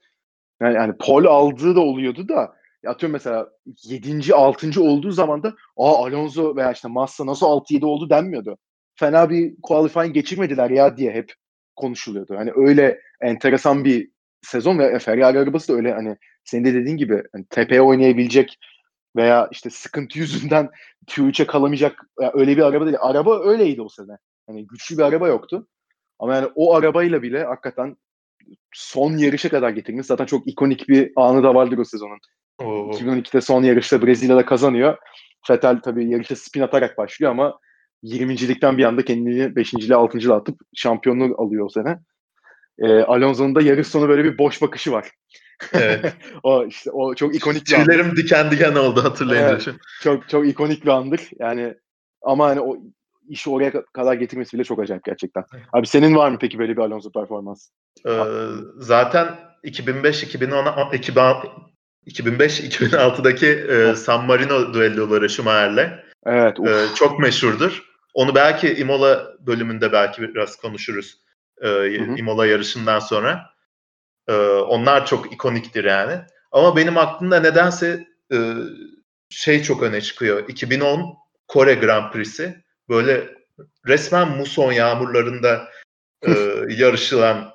[0.61, 3.49] yani, yani pol aldığı da oluyordu da ya atıyorum mesela
[3.83, 4.33] 7.
[4.35, 4.83] 6.
[4.83, 8.57] olduğu zaman da aa Alonso veya işte Massa nasıl 6-7 oldu denmiyordu.
[8.95, 11.33] Fena bir qualifying geçirmediler ya diye hep
[11.75, 12.35] konuşuluyordu.
[12.37, 14.09] Hani öyle enteresan bir
[14.41, 18.57] sezon ve Ferrari arabası da öyle hani senin de dediğin gibi hani tepeye oynayabilecek
[19.15, 20.69] veya işte sıkıntı yüzünden
[21.07, 22.97] Q3'e kalamayacak yani öyle bir araba değil.
[22.99, 24.17] Araba öyleydi o sene.
[24.47, 25.67] Hani güçlü bir araba yoktu.
[26.19, 27.95] Ama yani o arabayla bile hakikaten
[28.71, 30.07] son yarışa kadar getirmiş.
[30.07, 32.19] Zaten çok ikonik bir anı da vardır o sezonun.
[32.59, 32.91] Oo.
[32.91, 34.97] 2012'de son yarışta Brezilya'da kazanıyor.
[35.49, 37.59] Vettel tabii yarışta spin atarak başlıyor ama
[38.03, 39.73] 20.likten bir anda kendini 5.
[39.73, 40.33] ile 6.
[40.33, 41.99] atıp şampiyonluğu alıyor o sene.
[42.79, 45.11] Ee, Alonso'nun da yarış sonu böyle bir boş bakışı var.
[45.73, 46.13] Evet.
[46.43, 49.71] o işte o çok ikonik bir Tüylerim diken diken oldu hatırlayınca.
[49.71, 51.29] Evet, çok çok ikonik bir andır.
[51.39, 51.73] Yani
[52.21, 52.77] ama hani o
[53.29, 55.43] işi oraya kadar getirmesi bile çok acayip gerçekten.
[55.73, 57.69] Abi senin var mı peki böyle bir Alonso performans?
[58.07, 58.23] Ee,
[58.77, 59.27] zaten
[59.63, 60.65] 2005 2010
[62.05, 67.83] 2005 2006'daki e, San Marino düelloları Schumacher'le evet, e, çok meşhurdur.
[68.13, 71.17] Onu belki Imola bölümünde belki biraz konuşuruz.
[71.61, 73.49] E, Imola yarışından sonra.
[74.27, 76.21] E, onlar çok ikoniktir yani.
[76.51, 78.37] Ama benim aklımda nedense e,
[79.29, 80.49] şey çok öne çıkıyor.
[80.49, 81.17] 2010
[81.47, 83.29] Kore Grand Prix'si böyle
[83.87, 85.69] resmen muson yağmurlarında
[86.27, 86.31] e,
[86.69, 87.53] yarışılan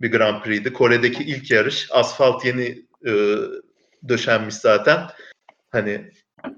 [0.00, 0.72] bir Grand Prix'di.
[0.72, 1.88] Kore'deki ilk yarış.
[1.90, 3.36] Asfalt yeni e,
[4.08, 5.06] döşenmiş zaten.
[5.70, 6.10] Hani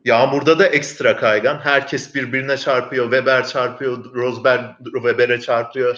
[0.04, 1.58] yağmurda da ekstra kaygan.
[1.58, 3.04] Herkes birbirine çarpıyor.
[3.04, 4.14] Weber çarpıyor.
[4.14, 5.96] Rosberg Weber'e çarpıyor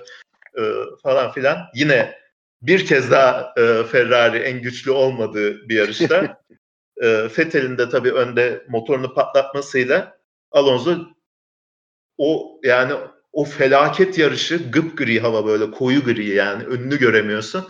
[0.59, 0.63] e,
[1.03, 1.59] falan filan.
[1.75, 2.19] Yine
[2.63, 6.41] bir kez daha e, Ferrari en güçlü olmadığı bir yarışta.
[7.03, 10.19] e, Vettel'in de tabii önde motorunu patlatmasıyla
[10.51, 10.97] Alonso
[12.19, 12.93] o yani
[13.33, 17.69] o felaket yarışı gıp gri hava böyle koyu gri yani önünü göremiyorsun.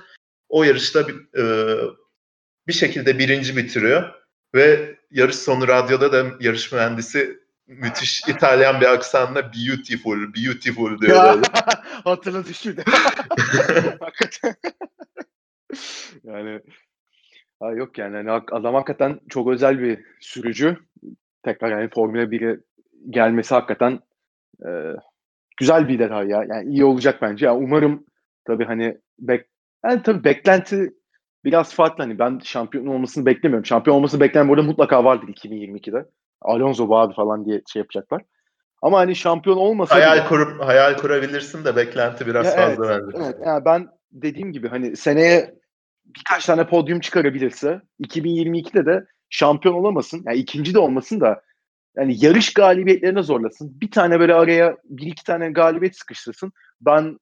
[0.49, 1.44] O yarışta bir, e,
[2.66, 4.14] bir şekilde birinci bitiriyor
[4.55, 11.42] ve yarış sonu radyoda da yarış mühendisi müthiş İtalyan bir aksanla beautiful, beautiful diyor.
[12.05, 12.84] Hatırladı şimdi.
[16.24, 16.61] yani
[17.61, 20.76] ha yok yani hani adam hakikaten çok özel bir sürücü.
[21.42, 22.61] Tekrar yani Formula 1'e
[23.11, 24.01] gelmesi hakikaten
[24.66, 24.70] e,
[25.56, 26.44] güzel bir detay ya.
[26.48, 27.46] Yani iyi olacak bence.
[27.46, 28.04] Yani umarım
[28.46, 29.46] tabii hani bek
[29.84, 30.90] yani tabii beklenti
[31.44, 32.04] biraz farklı.
[32.04, 33.66] Hani ben şampiyon olmasını beklemiyorum.
[33.66, 36.04] Şampiyon olması beklenen burada mutlaka vardır 2022'de.
[36.42, 38.22] Alonso abi falan diye şey yapacaklar.
[38.82, 40.26] Ama hani şampiyon olmasa hayal bile...
[40.26, 43.24] kurup hayal kurabilirsin de beklenti biraz ya fazla evet, bence.
[43.24, 43.36] Evet.
[43.46, 45.54] Yani ben dediğim gibi hani seneye
[46.04, 50.22] birkaç tane podyum çıkarabilirse 2022'de de şampiyon olamasın.
[50.26, 51.42] Yani ikinci de olmasın da
[51.97, 53.80] yani yarış galibiyetlerine zorlasın.
[53.80, 56.53] Bir tane böyle araya bir iki tane galibiyet sıkıştırsın.
[56.80, 57.18] Ben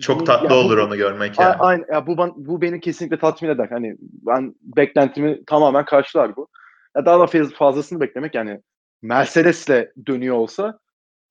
[0.00, 1.54] çok tatlı ya olur bu, onu görmek yani.
[1.54, 3.68] Aynen ya bu ban, bu beni kesinlikle tatmin eder.
[3.70, 6.48] Hani ben beklentimi tamamen karşılar bu.
[6.96, 8.60] Ya daha da fazlasını beklemek yani
[9.02, 10.78] Mercedes'le dönüyor olsa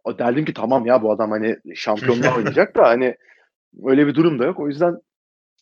[0.04, 3.16] o derdim ki tamam ya bu adam hani şampiyonluğa oynayacak da hani
[3.84, 4.60] öyle bir durum da yok.
[4.60, 4.98] O yüzden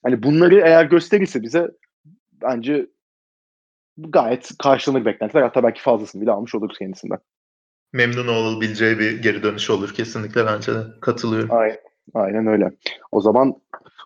[0.04, 1.68] hani bunları eğer gösterirse bize
[2.41, 2.88] bence
[3.98, 5.41] gayet karşılanır beklentiler.
[5.41, 7.20] Hatta belki fazlasını bile almış oluruz kendisinden.
[7.93, 10.80] Memnun olabileceği bir geri dönüş olur kesinlikle bence de.
[11.02, 11.50] Katılıyorum.
[11.52, 11.78] Aynen,
[12.14, 12.72] aynen öyle.
[13.12, 13.56] O zaman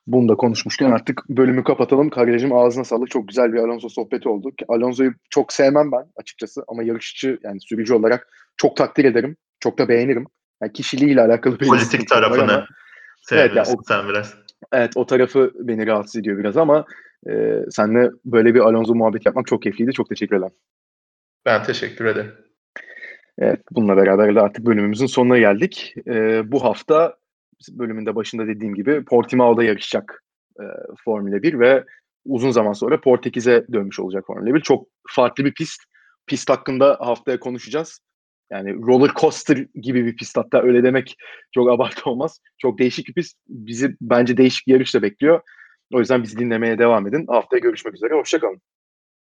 [0.07, 2.09] bunu da konuşmuşken artık bölümü kapatalım.
[2.09, 3.09] Kardeşim ağzına sağlık.
[3.11, 4.51] Çok güzel bir Alonso sohbeti oldu.
[4.67, 8.27] Alonso'yu çok sevmem ben açıkçası ama yarışçı yani sürücü olarak
[8.57, 9.37] çok takdir ederim.
[9.59, 10.25] Çok da beğenirim.
[10.61, 12.65] Yani kişiliğiyle alakalı bir politik tarafını ama,
[13.31, 14.35] evet, yani o, sen biraz.
[14.71, 16.85] Evet o tarafı beni rahatsız ediyor biraz ama
[17.29, 19.91] e, seninle böyle bir Alonso muhabbet yapmak çok keyifliydi.
[19.91, 20.53] Çok teşekkür ederim.
[21.45, 22.31] Ben teşekkür ederim.
[23.37, 25.93] Evet, bununla beraber de artık bölümümüzün sonuna geldik.
[26.07, 27.17] E, bu hafta
[27.69, 30.23] bölümünde başında dediğim gibi Portimao'da yarışacak
[30.59, 30.63] e,
[31.05, 31.85] Formula 1 ve
[32.25, 34.61] uzun zaman sonra Portekiz'e dönmüş olacak Formula 1.
[34.61, 35.81] Çok farklı bir pist.
[36.27, 37.99] Pist hakkında haftaya konuşacağız.
[38.51, 41.15] Yani roller coaster gibi bir pist hatta öyle demek
[41.51, 42.39] çok abartı olmaz.
[42.57, 43.37] Çok değişik bir pist.
[43.47, 45.41] Bizi bence değişik bir yarış da bekliyor.
[45.93, 47.25] O yüzden bizi dinlemeye devam edin.
[47.27, 48.13] Haftaya görüşmek üzere.
[48.13, 48.61] Hoşçakalın.